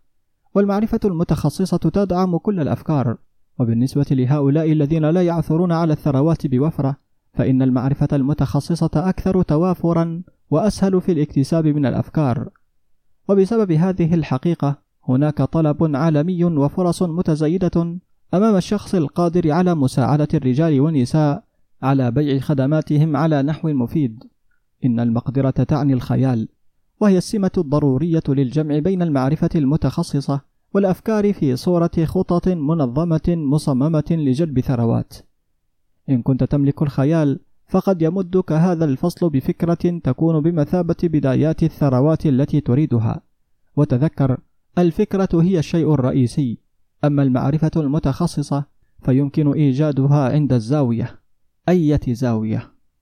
والمعرفة 0.55 1.01
المتخصصة 1.05 1.77
تدعم 1.77 2.37
كل 2.37 2.61
الأفكار. 2.61 3.17
وبالنسبة 3.59 4.07
لهؤلاء 4.11 4.73
الذين 4.73 5.05
لا 5.05 5.23
يعثرون 5.23 5.73
على 5.73 5.93
الثروات 5.93 6.47
بوفرة 6.47 6.97
فإن 7.35 7.63
المعرفة 7.63 8.09
المتخصصة 8.13 8.91
أكثر 8.95 9.43
توافرا 9.43 10.23
وأسهل 10.51 11.01
في 11.01 11.13
الاكتساب 11.13 11.67
من 11.67 11.87
الأفكار. 11.87 12.49
وبسبب 13.29 13.73
هذه 13.73 14.15
الحقيقة 14.15 14.79
هناك 15.09 15.43
طلب 15.43 15.97
عالمي 15.97 16.45
وفرص 16.45 17.03
متزايدة 17.03 17.99
أمام 18.35 18.57
الشخص 18.57 18.95
القادر 18.95 19.51
على 19.51 19.75
مساعدة 19.75 20.29
الرجال 20.35 20.81
والنساء 20.81 21.45
على 21.83 22.11
بيع 22.11 22.39
خدماتهم 22.39 23.17
على 23.17 23.43
نحو 23.43 23.69
مفيد. 23.69 24.25
إن 24.85 25.01
المقدرة 25.01 25.51
تعني 25.51 25.93
الخيال. 25.93 26.49
وهي 27.01 27.19
السمة 27.19 27.51
الضرورية 27.59 28.23
للجمع 28.29 28.79
بين 28.79 29.03
المعرفة 29.03 29.51
المتخصصة 29.55 30.41
والأفكار 30.75 31.33
في 31.33 31.57
صورة 31.57 31.91
خطط 32.05 32.49
منظمة 32.49 33.21
مصممة 33.29 34.05
لجلب 34.11 34.61
ثروات. 34.61 35.15
إن 36.11 36.23
كنت 36.23 36.45
تملك 36.45 36.83
الخيال، 36.83 37.41
فقد 37.69 38.03
يمدك 38.03 38.53
هذا 38.53 38.85
الفصل 38.85 39.31
بفكرة 39.31 39.99
تكون 40.05 40.41
بمثابة 40.41 40.97
بدايات 41.03 41.63
الثروات 41.63 42.27
التي 42.27 42.61
تريدها. 42.61 43.21
وتذكر، 43.77 44.39
الفكرة 44.79 45.29
هي 45.43 45.59
الشيء 45.59 45.95
الرئيسي، 45.95 46.59
أما 47.05 47.23
المعرفة 47.23 47.71
المتخصصة 47.77 48.65
فيمكن 49.03 49.53
إيجادها 49.53 50.33
عند 50.33 50.53
الزاوية. 50.53 51.21
أية 51.69 52.01
زاوية 52.09 52.80